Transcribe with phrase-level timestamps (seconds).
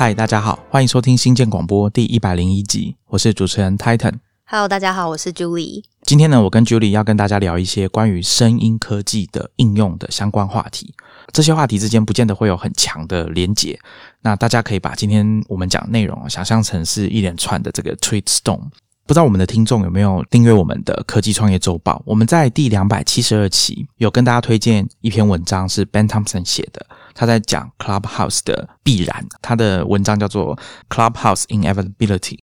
[0.00, 4.14] 嗨，大家好，欢迎收听新建广播第一百零一集，我是主持人 Titan。
[4.46, 5.84] Hello，大家好，我是 Julie。
[6.04, 10.94] 今天呢，我跟 Julie 要跟大家聊一些关于声音科技的应用的相关话题。
[11.34, 13.78] 这些话题之间不见得会有很强的连结，
[14.22, 18.70] 那大家可以把今天我们讲的内容啊想象成是一连串的这个 tweet storm。
[19.10, 22.00] 不知道我们的听众有没有订阅我们的科技创业周报？
[22.06, 29.26] 我们在第两百七十二期有跟大家推荐一篇文章，是 Ben Thompson 写的，他在讲 Clubhouse 的必然。
[29.42, 30.56] 他的文章叫做
[30.88, 32.38] Clubhouse Inevitability。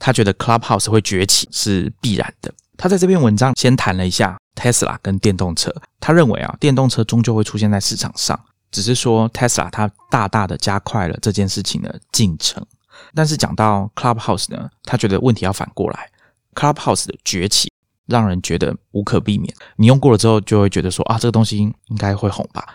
[0.00, 2.52] 他觉得 Clubhouse 会崛起是必然的。
[2.76, 8.36] 他在这篇文章先谈了一下 Tesla 跟电动车，他认为啊，电动车终究会出现在市场上，
[8.72, 12.66] 只是说 Tesla 它大大的加快了这件事情的进程。
[13.14, 16.10] 但是讲到 Clubhouse 呢，他觉得问题要反过来
[16.54, 17.70] ，Clubhouse 的崛起
[18.06, 19.52] 让人觉得无可避免。
[19.76, 22.66] 你用过了之后，就会觉得说啊，这个东西应该会红吧。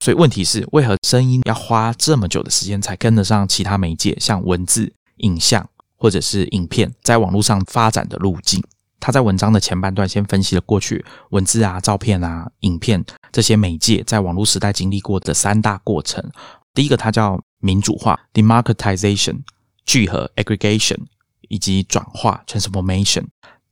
[0.00, 8.60] 所以问题是，为何声音要花这么久的时间才跟得上其他媒介，像文字、影像或者是影片在网络上发展的路径？
[8.98, 16.24] 他在文章的前半段先分析了过去文字啊、照片啊、影片这些媒介在网络时代经历过的三大过程。
[16.74, 19.40] 第一个，它叫民主化 （democratization）、
[19.84, 20.98] 聚合 （aggregation）
[21.48, 23.24] 以及转化 （transformation）。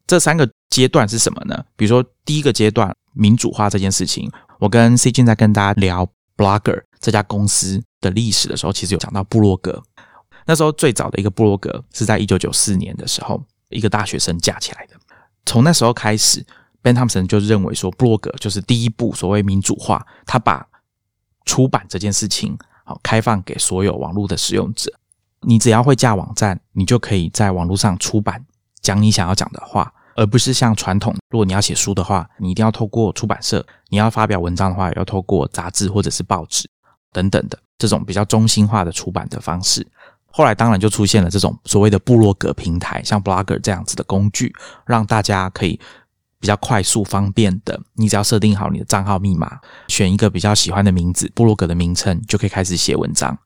[0.06, 1.64] 这三个阶段是什么呢？
[1.76, 9.82] 比如说，第一个阶段民主化这件事情，我跟 C 君在跟大家聊 Blogger 这家公司的历史的时候，其实有讲到布洛格。
[10.46, 14.96] 那时候最早的一个布洛格是在一九九四年的时候，一个大学生架起来的。
[15.46, 16.44] 从那时候开始
[16.82, 20.66] ，Ben Thompson 就认为说，布洛格就是第一步所谓民主化，他把
[21.44, 24.92] 出版这件事情好开放给所有网络的使用者。
[25.46, 28.44] 你只要会架网站，你就可以在网络上出版
[28.82, 36.68] 讲你想要讲的话，而不是像传统，如果你要写书的话，你一定要透过出版社；你要发表文章的话，要透过杂志或者是报纸
[37.12, 39.86] 等等的这种比较中心化的出版的方式。
[40.32, 44.54] 后来当然就出现了这种所谓的部落格平台，像 Blogger 这样子的工具，
[44.86, 45.80] 让大家可以
[46.38, 49.58] 比较快速方便的，你只要设定好你的账号密码，
[49.88, 53.36] 选一个比较喜欢的名字，部落格的名称，就可以开始写文章。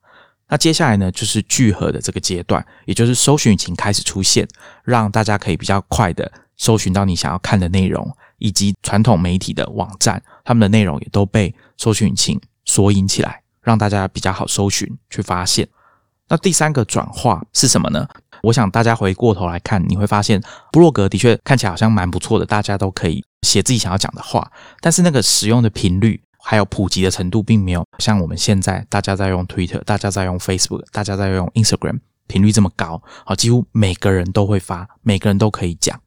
[0.48, 4.46] 那接下来呢，就是聚合的这个阶段，也就是搜寻引擎开始出现，
[4.84, 15.66] 让大家可以比较快的搜寻到你想要看的内容，以及传统媒体的网站，他们的内容也都被搜寻引擎索引起来，让大家比较好搜寻去发现。
[16.28, 18.06] 那第三个转化是什么呢？
[18.42, 20.40] 我想大家回过头来看，你会发现
[20.70, 24.50] 布洛格的确看起来好像蛮不错的，大家都可以写自己想要讲的话，
[24.80, 33.02] 但是那个使用的频率还有普及的程度，并没有像我们现在大家在用 Twitter、大家在用 Facebook、大家在用 Instagram 频率这么高。
[33.24, 35.98] 好，几乎每个人都会发，每个人都可以讲。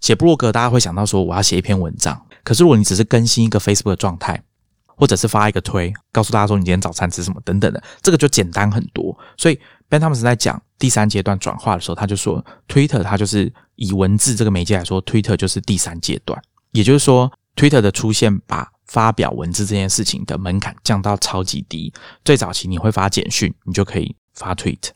[0.00, 4.42] 写部落格，大家会想到说我要写一篇文章，可是如果你只是更新一个 Facebook 的状态，
[4.84, 9.16] 或者是发一个推，告诉大家说你今天早餐吃什么等等的，这个就简单很多。
[9.36, 16.40] 所以 Ben Thomas 在讲第三阶段转化的时候，他就说，Twitter 它就是以文字这个媒介来说，Twitter 就是第三阶段，
[16.72, 21.92] 也就是说，Twitter 的出现把发表文字这件事情的门槛降到超级低。
[22.24, 24.90] 最早期你会发简讯，你就可以发 Tweet。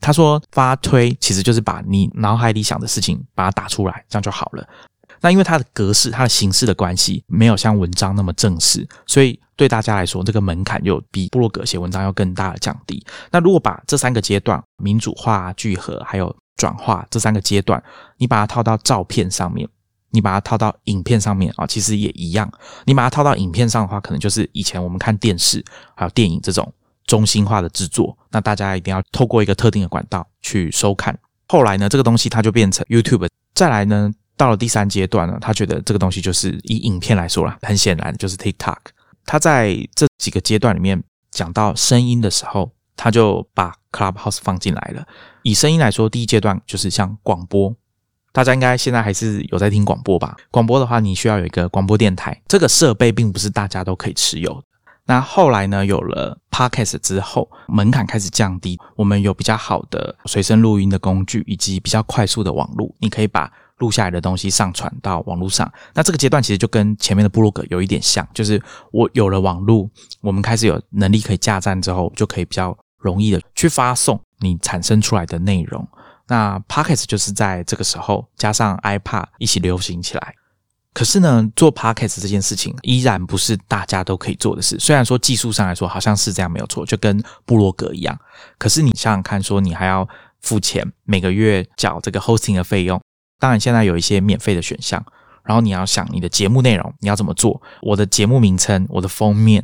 [0.00, 4.66] 他说发推其实就是把你脑海里想的事情把它打出来，这样就好了。
[5.20, 13.04] 那因为它的格式、它的形式的关系，没有像文章那么正式，所以对大家来说，这个门槛又比部落格写文章要更大的降低。
[13.30, 17.82] 那如果把这三个阶段——民主化、聚合还有转化这三个阶段，
[18.18, 19.66] 你把它套到照片上面，
[20.10, 22.50] 你把它套到影片上面啊，其实也一样。
[22.84, 26.72] 你把它套到影片上的话，可能就是以前我们看电视还有电影这种
[27.06, 31.18] 中心化的制作，那大家一定要透过一个特定的管道去收看。
[31.48, 34.12] 后来呢，这个东西它就变成 YouTube，再来呢。
[34.38, 38.76] 到了第三阶段呢，他觉得这个东西就是以影片来说啦，很显然就是 TikTok。
[39.24, 45.08] 他在这几个阶段里面讲到声音的时候，他就把 Clubhouse 放进来了。
[45.42, 47.74] 以声音来说，第一阶段就是像广播，
[48.36, 50.36] 大家应该现在还是有在听广播吧？
[50.50, 54.62] 广播的话，你需要有一个广播电台，这个设备并不是大家都可以持有的。
[55.06, 68.62] 那后来呢，有了 Podcast 之后，门槛开始降低，我们有比较好的随身录音的工具，以及比较快速的网络，你可以把录下来的东西上传到网络上，那这个阶段其实就跟前面的部落格有一点像，就是
[68.92, 69.88] 我有了网络，
[70.20, 75.88] 我们开始有能力可以架站之后，就可以比较容易的去发送你产生出来的内容。
[76.28, 80.34] 那 Podcast 就是在这个时候加上 iPad 一起流行起来。
[80.92, 84.78] 可是呢，做 Podcast 这件事情依然不是大家都可以做的事。
[84.78, 88.18] 虽然说技术上来说好像是这样没有错，就跟部落格一样。
[88.56, 90.08] 可是你想想看，说你还要
[90.40, 92.98] 付钱，每个月缴这个 hosting 的费用。
[93.38, 95.04] 当然，现在有一些免费的选项，
[95.44, 99.62] 然后你要想你的节目内容你要怎么做，我的节目名称、我的封面、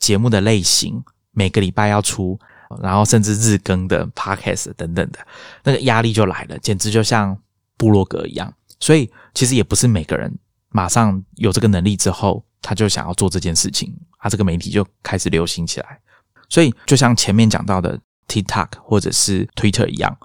[0.00, 2.36] 节目的类型，每个礼拜要出，
[2.82, 5.18] 然后甚至日更的 podcast 等等的，
[5.64, 7.36] 那个压力就来了，简直就像
[7.76, 8.52] 部落格一样。
[8.78, 10.32] 所以其实也不是每个人
[10.70, 16.00] 马上有这个能力之后，他就想要做这件事情，他这个媒体就开始流行起来。
[16.48, 17.98] 所以就像前面讲到的
[18.28, 20.16] TikTok 或者是 Twitter 一样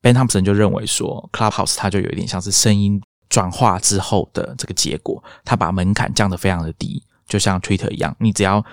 [0.00, 8.64] ，Ben Thompson 就认为说，Clubhouse 它就有一点像是声音转化之后的这个结果，它把门槛降得非常的低，就像 Twitter 一样，你只要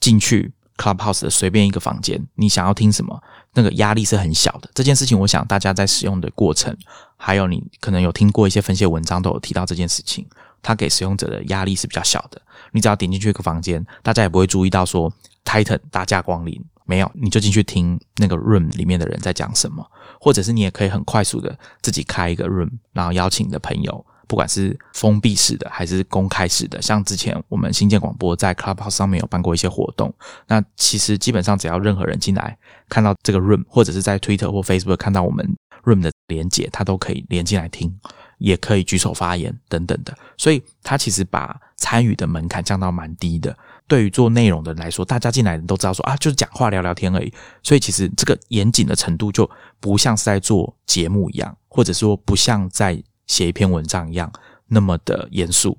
[0.00, 0.52] 进去。
[0.78, 3.20] Clubhouse 的随便一个房间，你想要听什么，
[3.52, 4.70] 那个压力是很小的。
[4.72, 6.74] 这件事情，我想大家在使用的过程，
[7.16, 10.26] 还有你可能有听过一些分析文章，都有提到这件事情。
[10.62, 12.40] 它给使用者的压力是比较小的。
[12.72, 15.12] 你只要点进去一个房间，大家也不会注意到说
[15.44, 19.84] Titan 大驾光临，没有，你就进去听那个 Room 里面的人在讲什么，
[20.20, 24.04] 或者是你也可以很快速的自己开一个 Room，然后邀请你的朋友。
[24.28, 30.14] 不管是封闭式的还是公开式的，像之前我们新建广播在 Clubhouse 上面有办过一些活动，
[30.46, 32.56] 那其实基本上只要任何人进来
[32.90, 37.98] 看到这个 Room，或者是在 Twitter 或 Facebook 看到我们 Room 的连接，他都可以连进来听，
[38.36, 40.14] 也可以举手发言等等的。
[40.36, 43.56] 所以他其实把参与的门槛降到蛮低的。
[43.86, 47.32] 对于做内容的人来说，大家进来人都知道说啊，就是讲话聊聊天而已。
[47.62, 53.02] 所以其实这个严谨的程度就不像是在做节目一样，或者说不像在。
[53.28, 54.30] 写一篇文章一样
[54.66, 55.78] 那么的严肃，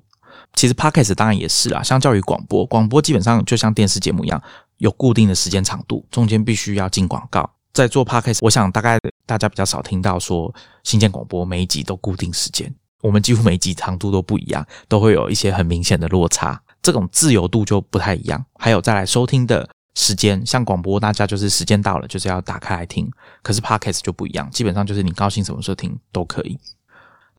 [0.54, 1.82] 其实 podcast 当然也是啦。
[1.82, 4.42] 相较于广播，广播基本上就像电视节目一样，
[4.78, 7.48] 有固定的时间长度，中间必须要进广告。
[7.72, 10.52] 在做 podcast，我想大概大家比较少听到说
[10.82, 18.44] 新建广播每一集都固定时间，我们几乎每一集长度都不一样，都会有一些很明显的落差，这种自由度就不太一样。
[18.56, 23.08] 还有再来收听的时间，像广播大家就是时间到了就是要打开来听，
[23.40, 26.58] 可是 podcast 就不一样，基本上就是你高兴什么时候听都可以。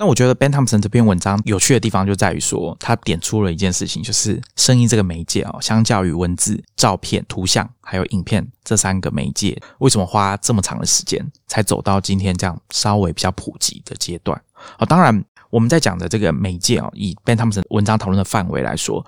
[0.02, 14.36] 那我觉得 Ben Thompson 这篇文章有趣的地方就在于说，他点出了一件事情，就是声音这个媒介哦，相较于文字、照片、图像还有影片这三个媒介，为什么花这么长的时间才走到今天这样稍微比较普及的阶段？
[14.80, 19.06] 哦，当然我们在讲的这个媒介哦，以 Ben Thompson 文章讨论的范围来说，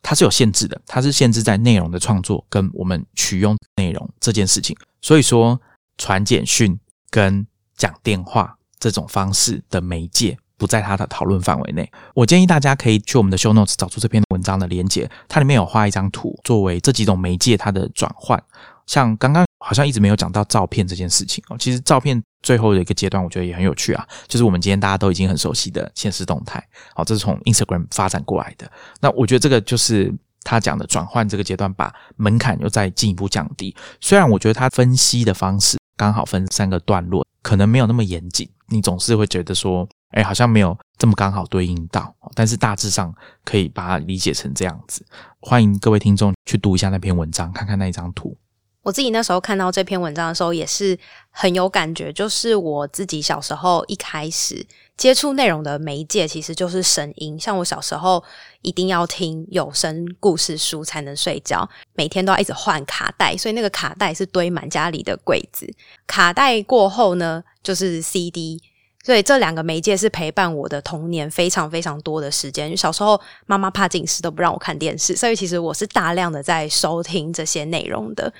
[0.00, 4.74] 它是有限制的，它是限制在内容的创作跟我们取用内容这件事情。
[5.02, 5.60] 所以说，
[5.98, 7.46] 传简讯跟
[7.76, 8.56] 讲电话。
[8.80, 11.88] 这种方式的媒介不在他的讨论范围内。
[12.14, 18.42] 我建议大家可以去我们的 show notes 找出这篇文章的连接，它里面有画一张图，作为这几种媒介它的转换。
[18.86, 28.68] 像刚刚好像一直没有讲到照片这件事情哦，其实照片最后的一个阶段，我觉得也很有趣啊，就是我们今天大家都已经很熟悉的现实动态，好，这是从 Instagram 发展过来的。
[29.00, 30.12] 那我觉得这个就是
[30.42, 33.72] 他讲的转换这个阶段，把门槛又再进一步降低。
[34.00, 38.48] 虽然我觉得他分析的方式刚好分三个段落，可能没有那么严谨。
[38.70, 43.12] 你总是会觉得说，哎，好像没有这么刚好对应到，但是大致上
[43.44, 45.04] 可以把它理解成这样子。
[45.40, 48.36] 欢迎各位听众去读一下那篇文章，看看那一张图。
[48.82, 50.98] 我自己那时候看到这篇文章的时候，也是
[51.30, 52.12] 很有感觉。
[52.12, 54.66] 就是我自己小时候一开始
[54.96, 57.38] 接触内容的媒介，其实就是声音。
[57.38, 58.22] 像我小时候
[58.62, 65.70] 一定要听有声故事书才能睡觉，每天都要一直换卡带，所以那个卡带是堆满家里的柜子。
[66.06, 68.62] 卡带过后呢，就是 CD。
[69.02, 72.76] 所以这两个媒介是陪伴我的童年非常非常多的时间。
[72.76, 78.30] 小时候妈妈怕近视，都不让我看电视，所以其实我是大量的在收听这些内容的。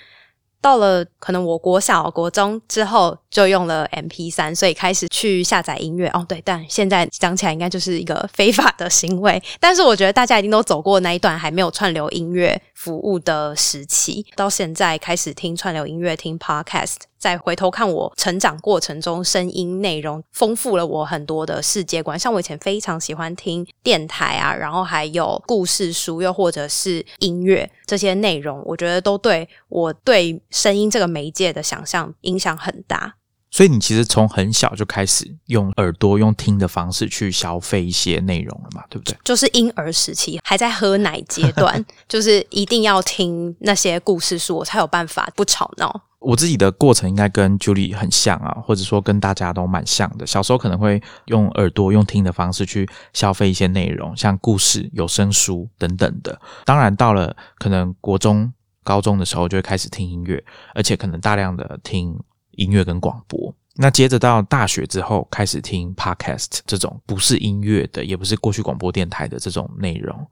[0.61, 6.09] 到了可能我国小、国中之后，就用了 M P 三，所以开始去下载音乐。
[6.09, 9.43] 哦，对，但现在讲起来应该就是一个非法的行为。
[9.59, 16.97] 但是我觉得大家一定都走过那一段还没有串流音乐服务的时期，到现在开始听串流音乐、听 Podcast。
[17.19, 22.19] 再回头看我成长过程中，声音内容丰富了我很多的世界观。
[22.19, 33.17] 像我以前非常喜欢听电台啊，然后还有故事书，又或者是音乐这些内容，我觉得都对我对声音这个媒介的想象影响很大。
[33.51, 39.17] 所以你其实从很小就开始用耳朵、用听的方式去消费一些内容了嘛，对不对？
[39.25, 46.03] 就是婴儿时期还在喝奶阶段， 就是一定要听那些故事书，我才有办法不吵闹。
[46.21, 50.27] 我自己的过程应该跟 Julie 很像啊，或者说跟大家都蛮像的。
[50.27, 56.39] 小时候可能会用耳朵、用听的方式去消费一些内容，像故事、有声书等等的。
[56.67, 58.53] 当然，到了可能国中、
[58.85, 62.15] 高中的时候，就会开始听音乐，而且可能大量的听
[62.61, 63.53] 音乐跟广播。
[63.75, 70.27] 那接着到大学之后，开始听 Podcast 这种不是音乐的，也不是过去广播电台的这种内容。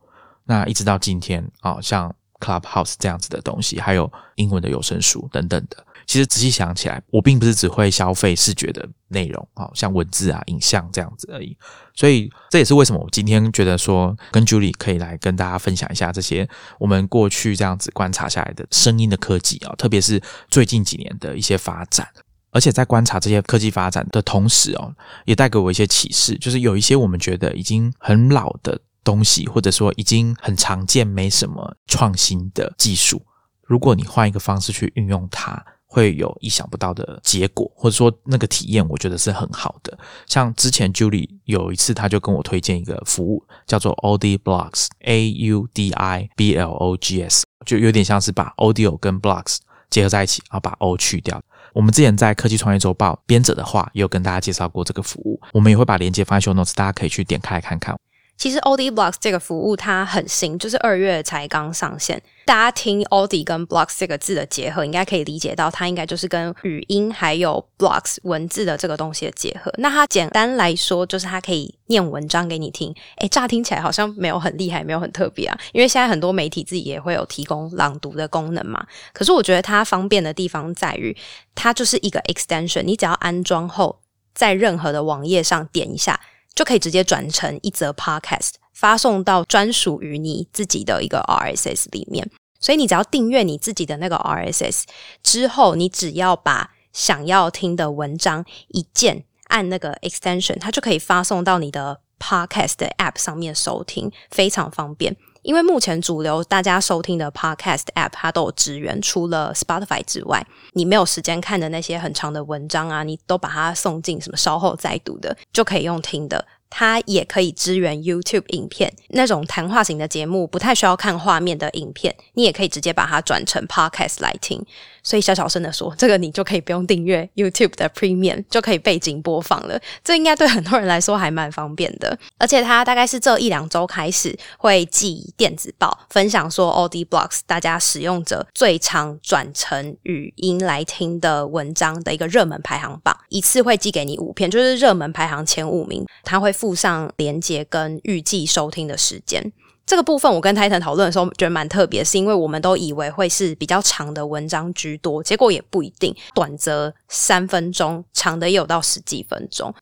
[0.45, 2.15] 那一直到今天啊，像。
[2.41, 11.55] Clubhouse 这样子的东西，还有英文的有声书等等的，其实仔细想起来，我并不是只会消费视觉的内容，好像文字啊、影像这样子而已。
[11.95, 16.49] 所以这也是为什么我今天觉得说，跟 Julie 可以来跟大家分享一下这些
[16.79, 22.09] 我们过去这样子观察下来的声音的科技啊，特别是最近几年的一些发展。
[22.51, 24.91] 而且在观察这些科技发展的同时哦，
[25.27, 33.21] 也带给我一些启示，就是有一些我们觉得已经很老的东西，或者说已经很常见、没什么创新的技术，
[33.67, 39.99] 如果你换一个方式去运用它，会有意想不到的结果，或者说那个体验，我觉得是很好的。
[40.27, 49.57] 像之前 Julie 有一次，他就跟我推荐一个服务，叫做 Audi Blocks，A U D I B L O G S，就有点像是把 Audio 跟 Blocks
[49.89, 51.43] 结合在一起，然后把 O 去掉。
[51.73, 55.41] 我们之前在科技创业周报编者的话，也有跟大家介绍过这个服务。
[55.53, 57.99] 我们也会把链接放在 show notes，大家可以去点开看看。
[58.39, 62.23] 其实 Audi Blocks 这个服务它很新，就是二月才刚上线。
[62.47, 69.73] 大家听 Audi 跟 Blocks 这个字的结合，应该可以理解到它应该就是跟语音还有 Blocks 文字的这个东西的结合。
[69.79, 72.95] 那它简单来说，就是它可以念文章给你听。
[73.17, 75.59] 诶，乍听起来好像没有很厉害，没有很特别啊。
[75.73, 78.87] 因为现在很多媒体自己也会有提供朗读的功能嘛。
[79.13, 81.15] 可是我觉得它方便的地方在于，
[81.57, 83.99] 它就是一个 extension，你只要安装后，
[84.33, 86.21] 在任何的网页上点一下。
[86.59, 92.29] 就可以直接转成一则 podcast，发送到专属于你自己的一个 RSS 里面。
[92.59, 94.83] 所以你只要订阅你自己的那个 RSS
[95.23, 105.17] 之后，你只要把想要听的文章一键按那个 extension，它就可以发送到你的 podcast 的 app 上面收听，非常方便。
[105.43, 116.45] 因为目前主流大家收听的 podcast app 它都有支援，除了 Spotify 之外，你没有时间看的那些很长的文章啊，你都把它送进什么稍后再读的，就可以用听的。
[116.71, 124.65] 它也可以支援 YouTube 影片那种谈话型的节目，不太需要看画面的影片，你也可以直接把它转成 podcast 来听。
[125.03, 129.81] 所以小小声的说，这个你就可以不用订阅 YouTube 的 Premium，就可以背景播放了。
[130.05, 132.19] 这应该对很多人来说还蛮方便的。
[132.37, 149.53] 而且它大概是这一两周开始会寄电子报，分享说 Audi Blocks 大家使用者最常转成语音来听的文章的一个热门排行榜，一次会寄给你五篇，就是热门排行前五名，它会附上连接跟预计收听的时间。
[149.87, 159.73] 这个部分我跟泰腾讨论的时候，觉得蛮特别，是因为我们都以为会是比较长的文章居多，结果也不一定，短则三分钟，长的也有到十几分钟。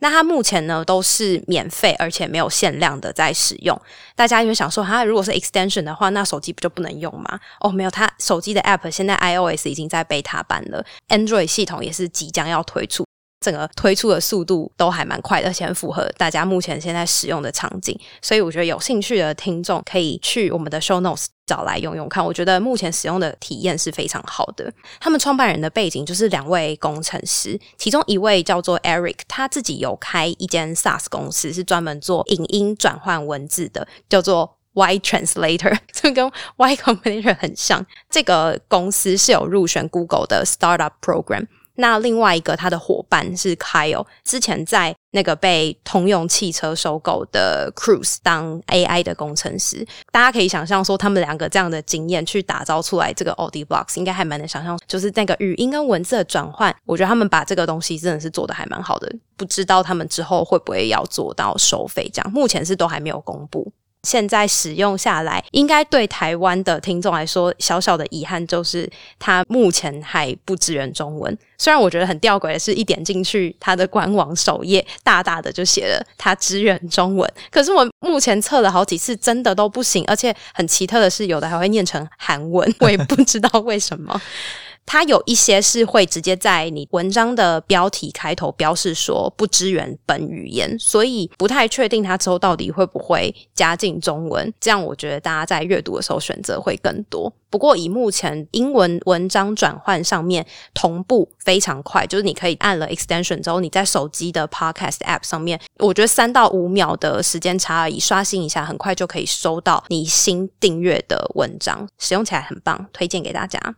[0.00, 3.80] 那它目前呢都是免费，而且没有限量的在使用。
[4.14, 7.40] 大家就想说，它如果是 extension 的话，那手机不就不能用吗？
[7.60, 13.03] 哦，没有，它手机的 app 现在 iOS 已经在 beta 版了，Android 系统也是即将要推出。
[13.44, 22.24] 整个推出的速度都还蛮快，而且很符合大家目前现在使用的场景，所以我觉得有兴趣的听众可以去我们的 show notes 找来用用看。
[22.24, 24.72] 我觉得目前使用的体验是非常好的。
[24.98, 37.84] 他们创办人的背景就是两位工程师，其中一位叫做 Eric，他自己有开一间 SaaS 公司，是专门做影音转换文字的，叫做 Y Translator， 这跟 Y Combinator 很像。
[38.08, 41.46] 这个公司是有入选 Google 的 Startup Program。
[41.76, 59.12] 那另外一个他的伙伴是 Kyle，之前在那个被通用汽车收购的 Cruise 当 AI 的工程师，大家可以想象说，他们两个这样的经验去打造出来这个 Audi Blocks，应该还蛮能想象，就是那个语音跟文字的转换，我觉得他们把这个东西真的是做的还蛮好的。
[59.36, 63.72] 不知道他们之后会不会要做到收费这样，目前是都还没有公布。
[64.04, 71.36] 现在使用下来，应该对台湾的听众来说，小小的遗憾就是它目前还不支援中文。
[71.56, 80.04] 虽然我觉得很吊诡的是，一点进去它的官网首页，大大的就写了它支援中文，可是我目前测了好几次，真的都不行。
[80.06, 84.20] 而且很奇特的是，有的还会念成韩文，我也不知道为什么。
[84.86, 94.52] 它有一些是会直接在你文章的标题开头标示说不支援本语言，所以不太确定它之后到底会不会加进中文。
[94.60, 97.32] 这样我觉得大家在阅读的时候选择会更多。
[97.50, 113.76] 不过以目前英文文章转换上面同步非常快，就是你可以按了 extension 之后，你在手机的 podcast app 上面，我觉得三到五秒的时间差而已，刷新一下，很快就可以收到你新订阅的文章，使用起来很棒，推荐给大家。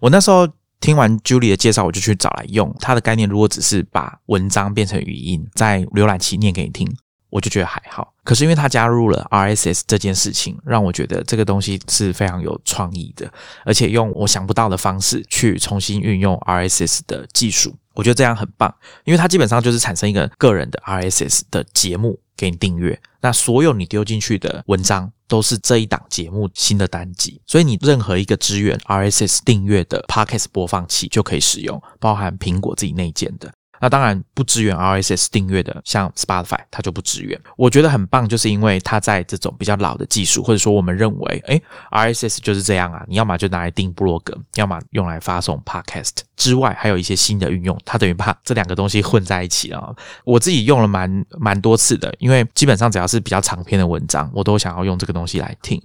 [0.00, 0.48] 我那时候
[0.80, 2.74] 听完 Julie 的介绍，我就去找来用。
[2.80, 6.88] 它的概念如果只是把文章变成语音，在浏览器念给你听，
[7.30, 8.14] 我就觉得还好。
[8.22, 13.32] 可是因为它加入了 RSS 这件事情，让我觉得这个东西是非常有创意的，
[13.64, 18.72] 而且用我想不到的方式去重新运用 RSS 的技术，我觉得这样很棒。
[19.04, 25.10] 因为它基本上就是产生一个个人的 RSS 的节目给你订阅，那所有你丢进去的文章。
[25.28, 33.52] 都是这一档节目新的单集，所以你任何一个支援 RSS 订阅的 Podcast 播放器就可以使用，包含苹果自己内建的。
[33.80, 37.40] 那当然不支援 RSS 订阅的，像 Spotify 它就不支援。
[37.56, 49.94] 我觉得很棒，就是因为它在这种比较老的技术，或者说我们认为，哎，RSS 就是这样啊，你要么就拿来订部落格，要么用来发送 Podcast 之外，还有一些新的运用，它等于把这两个东西混在一起啊。
[50.24, 55.80] 我自己用了蛮蛮多次的，因为基本上只要是比较长篇的文章，我都想要用这个东西来听。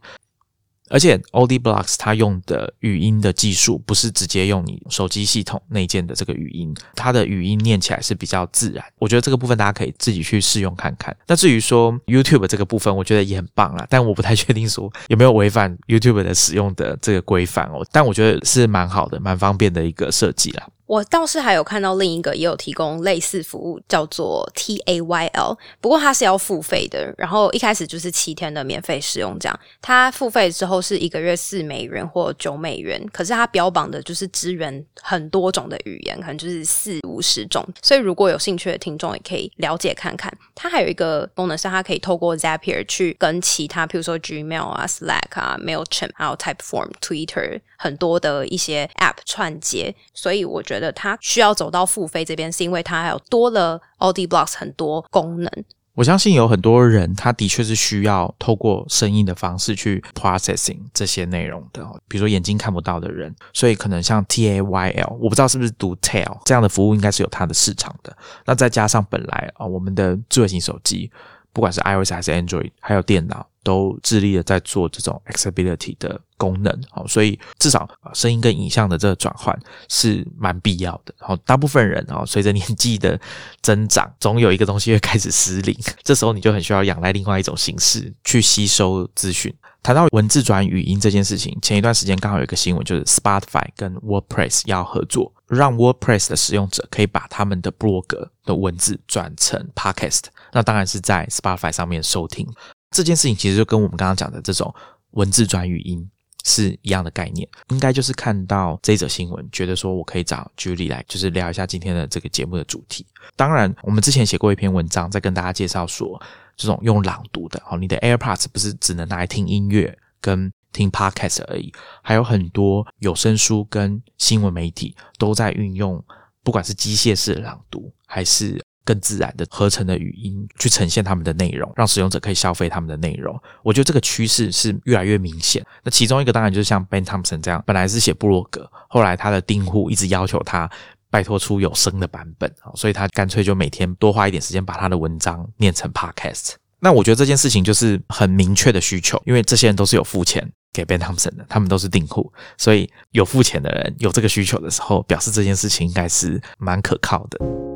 [0.90, 8.84] 而且 Audioblocks 它用的语音的技术不是直接用你手机系统内建的这个语音，它的语音念起来是比较自然。
[9.00, 11.16] 我觉得这个部分大家可以自己去试用看看。
[11.28, 17.86] 那至于说 YouTube 这个部分，我觉得也很棒啦，但我不太确定说有没有违反 YouTube 的使用的这个规范哦。
[17.92, 20.68] 但我觉得是蛮好的，蛮方便的一个设计啦。
[20.86, 27.14] 我倒是还有看到另一个也有提供类似服务，叫做 T A Y L，不过它是要付费的。
[27.18, 33.02] 然后一开始就是七天的免费使用，这样它付费之后是一个月四美元或九美元。
[33.12, 37.66] 可是它标榜的就是支援很多种的语言，可能就是四五十种。
[37.82, 40.32] 所以如果有兴趣的听众也可以了解看看。
[40.56, 49.94] 它还有一个功能是它可以透过 Zapier 去跟其他，譬如说 Gmail 啊、Slack 啊、Mailchimp 还有 Typeform、Twitter 很多的一些 App 串接。
[50.14, 55.50] 所以我觉觉得它需要走到付费这边，是因为它还有多了 Audi Blocks 很多功能。
[55.96, 68.12] 我相信有很多人，他的确是需要透过声音的方式去 processing 这些内容的，比如说眼睛看不到的人，所以可能像 T A Y L，我不知道是不是读 tail 这样的服务，应该是有它的市场的。
[68.46, 71.12] 那再加上本来啊，我们的智慧型手机，
[71.54, 73.46] 不管是 iOS 还是 Android，还有电脑。
[73.64, 79.58] 都致力的在做这种 accessibility 的功能，好，所以至少声音跟影像的这个转换
[79.90, 81.14] 是蛮必要的。
[81.20, 83.20] 然后大部分人哦，随着年纪的
[83.62, 89.54] 增长，总有一个东西会开始失灵， 这时候你就很需要仰赖另外一种形式去吸收资讯。
[89.82, 98.06] 谈到文字转语音这件事情，前一段时间刚好有一个新闻，就是 Spotify 跟 WordPress 要合作，让 WordPress 的使用者可以把他们的 blog
[98.46, 100.22] 的文字转成 podcast，
[100.54, 102.48] 那当然是在 Spotify 上面收听。
[102.94, 104.74] 这件事情其实就跟我们刚刚讲的这种
[105.12, 106.08] 文字转语音
[106.46, 113.06] 是一样的概念，应该就是看到这则新闻，觉得说我可以找 Julie 来，就是聊一下今天的这个节目的主题。
[113.36, 116.22] 当然，我们之前写过一篇文章，在跟大家介绍说，
[116.56, 126.04] 这种用朗读的，哦，你的 AirPods 不是只能拿来听音乐跟听 Podcast 而已，还有很多有声书跟新闻媒体都在运用，
[126.44, 128.62] 不管是机械式的朗读还是。
[128.86, 133.40] 更自然的合成的语音去呈现他们的内容，让使用者可以消费他们的内容。
[133.64, 135.66] 我觉得这个趋势是越来越明显。
[135.84, 140.70] 那其中一个当然就是像 Ben Thompson 这样，本来是写布洛格，后来他的订户一直要求他
[141.10, 146.54] 拜托出有声的版本所以他干脆就每天多花一点时间把他的文章念成 Podcast。
[146.80, 157.73] 那我觉得这件事情就是很明确的需求，因为这些人都是有付钱给 Ben Thompson 的，他们都是订户，所以有付钱的人有这个需求的时候，表示这件事情应该是蛮可靠的。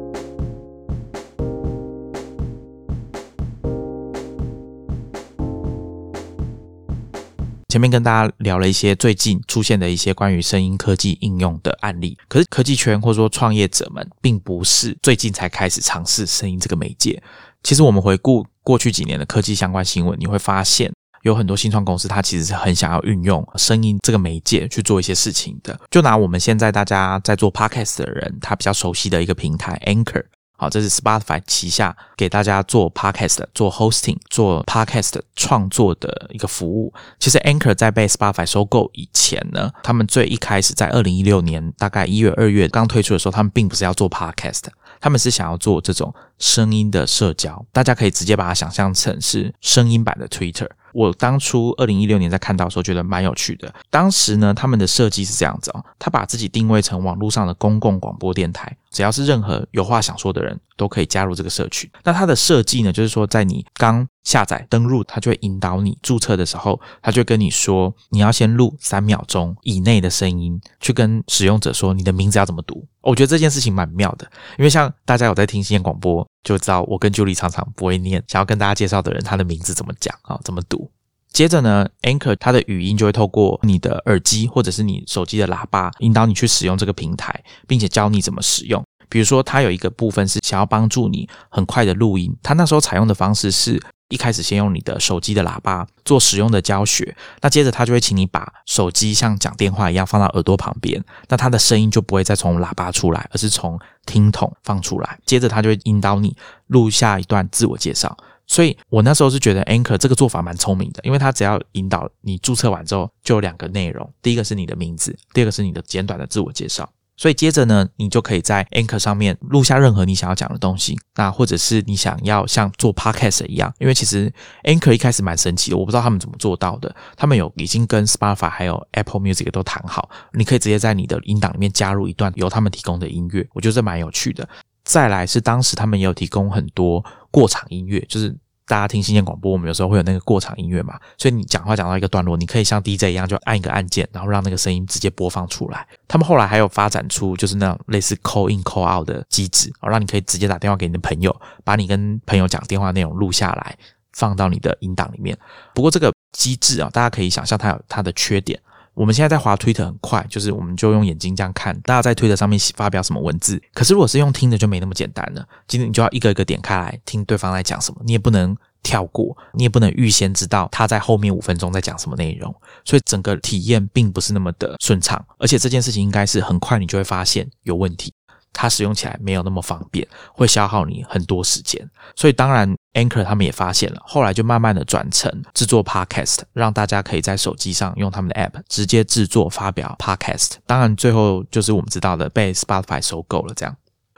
[7.70, 17.22] 前面跟大家聊了一些最近出现的一些关于声音科技应用的案例，可是科技圈或者说创业者们并不是最近才开始尝试声音这个媒介。
[17.64, 20.90] 其实我们回顾过去几年的科技相关新闻，你会发现
[21.24, 25.78] 有很多新创公司，它其实是很想要运用声音这个媒介去做一些事情的。
[25.92, 30.24] 就拿我们现在大家在做 podcast 的人，他比较熟悉的一个平台 Anchor。
[30.60, 36.92] 好，这是 Spotify 旗下给大家做 podcast、做 hosting、做 podcast 创作的一个服务。
[37.20, 44.64] 其实 Anchor 在被 Spotify 收购以前呢，他们最一开始在二零一六年大概一月、二月刚推出的时候，他们并不是要做 podcast，
[45.00, 47.64] 他们是想要做这种声音的社交。
[47.72, 50.68] 大家可以直接把它想象成是声音版的 Twitter。
[50.92, 53.72] 我当初二零一六年在看到的时候，觉得蛮有趣的。
[53.92, 61.90] 当时呢，他们的设计是这样子哦，他把自己定位成网络上的公共广播电台，只要是任何有话想说的人都可以加入这个社群。
[62.04, 72.86] 那它的设计呢，就是说在你刚下载登录，它就会引导你注册的时候，它就跟你说你要先录三秒钟以内的声音，去跟使用者说你的名字要怎么读。
[73.02, 76.28] 我觉得这件事情蛮妙的，因为像大家有在听新闻广播。
[76.44, 80.40] 就知道我跟 Julie 常常不会念，想要跟大家介绍的人，他的名字怎么讲啊？
[80.46, 80.90] 怎么读？
[81.32, 88.84] 接着呢，Anchor 它的语音就会透过你的耳机或者是你手机的喇叭，引导你去使用这个平台，并且教你怎么使用。
[89.10, 93.82] 比如说，它有一个部分是想要帮助你很快的录音，它那时候采用的方式是。
[94.10, 105.20] 一开始先用你的手机的喇叭做使用的教学，那接着他就会请你把手机像讲电话一样放到耳朵旁边，那它的声音就不会再从喇叭出来，而是从听筒放出来。
[105.26, 106.34] 接着他就会引导你
[106.68, 108.16] 录下一段自我介绍，
[108.48, 116.90] 所以我那时候是觉得 Anchor 这个做法蛮聪明的，因为它只要引导你注册完之后就有两个内容，第一个是你的名字，第二个是你的简短的自我介绍。
[117.20, 124.32] 所以接着呢，你就可以在 Anchor 上面录下任何你想要讲的东西，那或者是你想要像做 Podcast 一样，因为其实
[124.64, 126.96] Anchor 一开始蛮神奇的，我不知道他们怎么做到的。
[127.16, 134.48] 他们有已经跟 Spotify 还有 Apple Music 都谈好，你可以直接在你的音档里面加入一段由他们提供的音乐，我觉得这蛮有趣的。
[134.88, 138.36] 再来是当时他们也有提供很多过场音乐，就是。
[138.70, 145.88] 大家听新鲜广播，我们有时候会有那个过场音乐嘛，所以你讲话讲到一个段落，你可以像 DJ 一样，就按一个按键，然后让那个声音直接播放出来。
[146.06, 153.78] 他们后来还有发展出就是那种类似 call in call out 的机制，哦，让你可以直接打电话给你的朋友，把你跟朋友讲电话内容录下来，
[154.12, 155.38] 放到你的音档里面。
[155.74, 158.60] 不过这个机制啊，大家可以想象它有它的缺点。
[158.98, 163.62] 我们现在在滑推特很快，就是我们就用眼睛这样看，大家在推特上面发表什么文字。
[163.72, 165.48] 可是如果是用听的，就没那么简单了。
[165.68, 175.24] 今天你就要一个一个点开来听对方在讲什么，你也不能跳过，你也不能预先知道他在后面五分钟在讲什么内容，所以整个体验并不是那么的顺畅。
[175.38, 178.12] 而且这件事情应该是很快你就会发现有问题。
[178.60, 190.54] 它使用起来没有那么方便，会消耗你很多时间，所以当然 Anchor 他们也发现了，后来就慢慢的转成制作 Podcast，让大家可以在手机上用他们的 App 直接制作发表 Podcast。
[190.66, 193.54] 当然最后就是我们知道的被 Spotify 收购了。
[193.54, 193.78] 这样，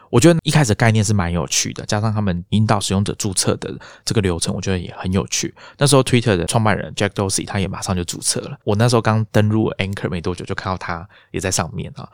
[0.09, 5.53] 我觉得一开始概念是蛮有趣的，加上他们引导使用者注册的这个流程，我觉得也很有趣。
[5.77, 12.07] 那时候 Twitter 的创办人 Jack Dorsey 他也马上就注册了，我那时候刚登入 Anchor 没多久，就看到他也在上面啊。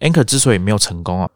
[0.00, 1.28] Anchor 之所以没有成功啊。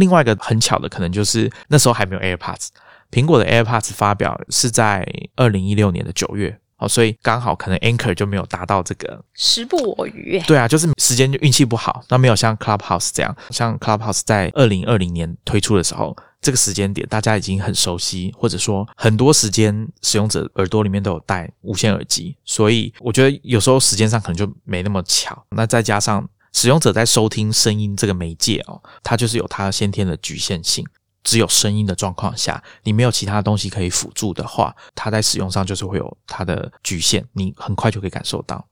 [0.00, 2.68] 另外一个很巧的，可能就是那时候还没有 AirPods，
[3.10, 10.42] 苹果的 AirPods 发表是在二零一六年的九月，哦，所以刚好可能 Anchor 就没有达到这个时不我与。
[10.46, 25.44] 对啊，就是时间就运气不好，那没有像 Clubhouse 这样，像 Clubhouse 在二零二零年推出的时候，这个时间点大家已经很熟悉，或者说很多时间使用者耳朵里面都有戴无线耳机，所以我觉得有时候时间上可能就没那么巧。
[25.50, 26.26] 那再加上。
[26.52, 30.86] 使用者在收听声音这个媒介哦，它就是有它先天的局限性。
[31.24, 37.24] 只有声音的状况下，你没有其他东西可以辅助的话，它在使用上就是会有它的局限。
[37.34, 38.66] 你很快就可以感受到。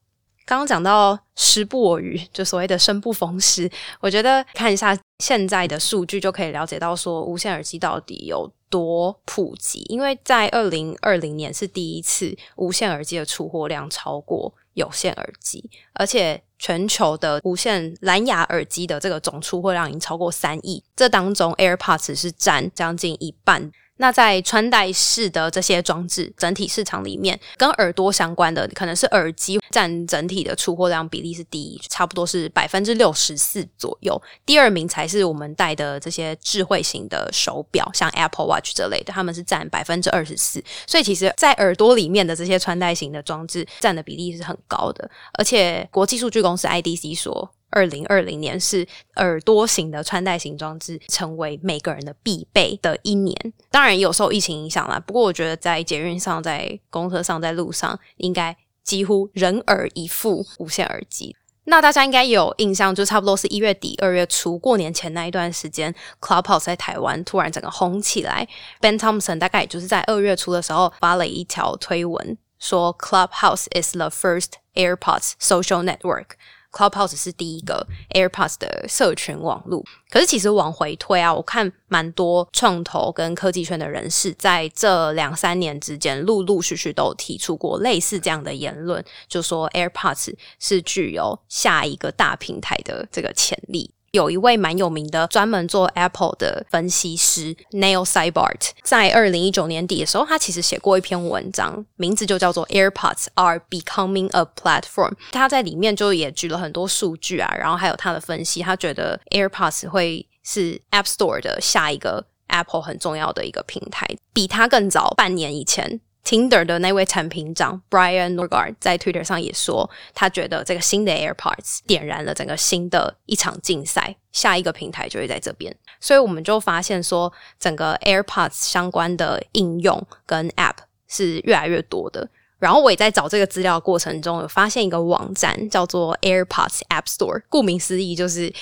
[0.44, 9.86] 刚刚讲到时不我与，就所谓的生不逢时，我觉得看一下现在的数据就可以了解到，说无线耳机到底有多普及。
[9.88, 16.42] 因为在二零二零年是第一次无线耳机的出货量超过有线耳机，而且。
[16.60, 23.72] 全球的无线蓝牙耳机的这个总出货量已经超过三亿，这当中 AirPods 是占将近一半。
[24.00, 34.20] 那在穿戴式的这些装置整体市场里面，跟耳朵相关的可能是耳机占整体的出货量比例是第一，差不多是百分之六十四左右。
[34.46, 40.64] 第二名才是我们戴的这些智慧型的手表，像 Apple Watch 这类的，他们是占百分之二十四。
[40.86, 45.10] 所以其实，在耳朵里面的这些穿戴型的装置占的比例是很高的。
[45.34, 47.50] 而且国际数据公司 IDC 说。
[47.70, 53.34] 二零二零年是耳朵型的穿戴型装置成为每个人的必备的一年。
[53.70, 61.36] 当然有受疫情影响啦，不过我觉得在捷运上、在公车上、在路上，应该几乎人耳一副无线耳机。
[61.64, 68.48] 那大家应该有印象，就差不多是一月底、二月初过年前那一段时间，Clubhouse 在台湾突然整个红起来。
[68.80, 76.30] Ben Thompson 大概也就是在二月初的时候发了一条推文，说 Clubhouse is the first AirPods social network。
[76.72, 93.92] Clubhouse 是第一个 AirPods 的社群网络，可是其实往回推啊，我看蛮多创投跟科技圈的人士在这两三年之间，陆陆续续都提出过类似这样的言论，就说 AirPods 是具有下一个大平台的这个潜力。
[94.12, 105.12] 有一位蛮有名的专门做 Apple 的分析师 Neil Seibart，在二零一九年底的时候，他其实写过一篇文章，名字就叫做 AirPods are becoming a platform。
[105.30, 116.00] 他在里面就也举了很多数据啊，然后还有他的分析，他觉得 AirPods 会是 App Store 的下一个 Apple 很重要的一个平台，比他更早半年以前。
[116.24, 125.74] Tinder 的那位产品长 Brian Norgard 在 Twitter 上也说，他觉得这个新的 AirPods 点燃了整个新的一场竞赛，下一个平台就会在这边。
[125.98, 130.76] 所以我们就发现说，整个 AirPods 相关的应用跟 App
[131.08, 132.28] 是越来越多的。
[132.58, 138.52] 然后我也在找这个资料过程中，有发现一个网站叫做 AirPods App Store，顾名思义就是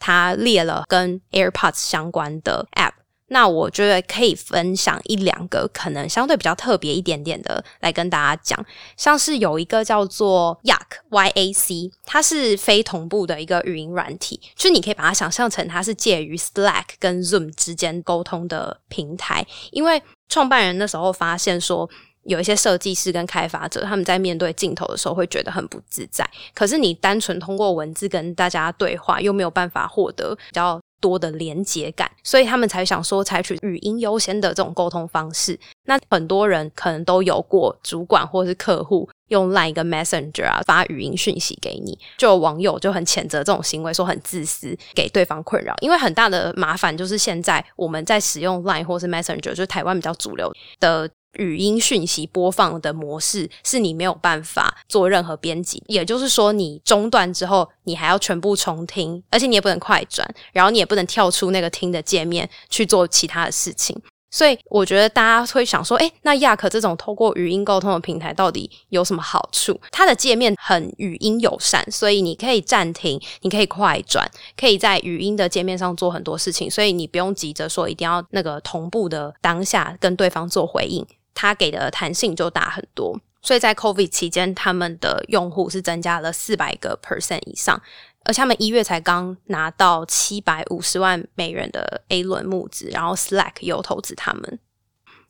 [0.00, 3.03] 它列了跟 AirPods 相关的 App。
[3.34, 8.64] 那我觉得可以分享一两个可能相对比较特别一点点的来跟大家讲，
[8.96, 21.90] 像是有一个叫做 Yak Y A C，它是非同步的一个语音软体，就是你可以把它想象成它是介于 Slack 跟 Zoom 之间沟通的平台，因为创办人那时候发现说。
[22.26, 26.26] 有一些设计师跟开发者，他们在面对镜头的时候会觉得很不自在。
[26.54, 35.60] 可是你单纯通过文字跟大家对话，又没有办法获得比较多的连接感，所以他们才想说采取语音优先的这种沟通方式。
[35.84, 45.74] 那很多人可能都有过主管或是客户用 Line 跟 Messenger 啊发语音讯息给你，就有网友就很谴责这种行为，说很自私，给对方困扰。
[45.82, 51.10] 因为很大的麻烦就是现在我们在使用 Line 或是 Messenger，就台湾比较主流的。
[51.36, 64.00] 语音讯息播放的模式是你没有办法做任何编辑，也就是说，你中断之后，你还要全部重听，而且你也不能快转，然后你也不能跳出那个听的界面去做其他的事情。
[64.30, 69.80] 所以我觉得大家会想说，哎，那亚克这种透过语音沟通的平台到底有什么好处？
[69.92, 81.06] 它的界面很语音友善，所以你可以暂停，你可以快转，可以在语音的界面上做很多事情，所以你不用急着说一定要那个同步的当下跟对方做回应。
[81.34, 87.82] 它给的弹性就大很多，所以在 COVID 期间，他们的用户是增加了四百个 percent 以上，
[88.24, 94.58] 而他们一月才刚拿到七百五十万美元的 A 轮募资，然后 Slack 有投资他们。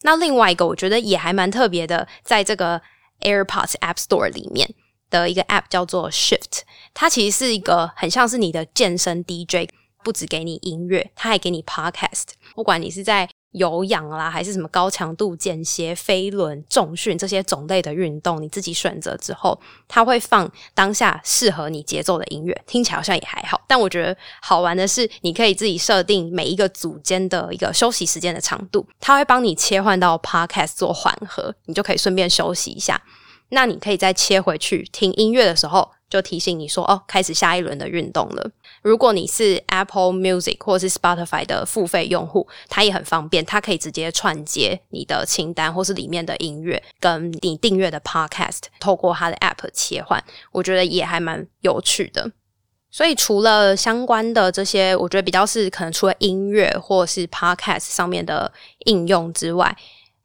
[0.02, 2.82] 那另外一个我觉得也还蛮特别的，在这个
[3.20, 4.74] AirPods App Store 里面
[5.08, 6.60] 的一个 App 叫做 Shift，
[6.92, 9.70] 它其实是一个很像是你的健身 DJ，
[10.02, 23.60] 不只给你音乐，它还给你 Podcast，不管你是在有氧啦，还是什么高强度间歇、飞轮、重训这些种类的运动，你自己选择之后，它会放当下适合你节奏的音乐，听起来好像也还好。
[23.68, 33.00] 但我觉得好玩的是，你可以自己设定每一个组间的一个休息时间的长度，它会帮你切换到 Podcast 做缓和，你就可以顺便休息一下。
[33.50, 35.90] 那你可以再切回去听音乐的时候。
[36.10, 38.48] 就提醒你说哦，开始下一轮的运动了。
[38.84, 52.30] 如果你是 Apple Music 或是 Spotify 的付费用户，它也很方便，它可以直接串接你的清单或是里面的音乐，跟你订阅的 Podcast，透过它的 App 切换，我觉得也还蛮有趣的。
[52.90, 58.52] 所以除了相关的这些，我觉得比较是可能除了音乐或是 Podcast 上面的
[58.84, 59.74] 应用之外。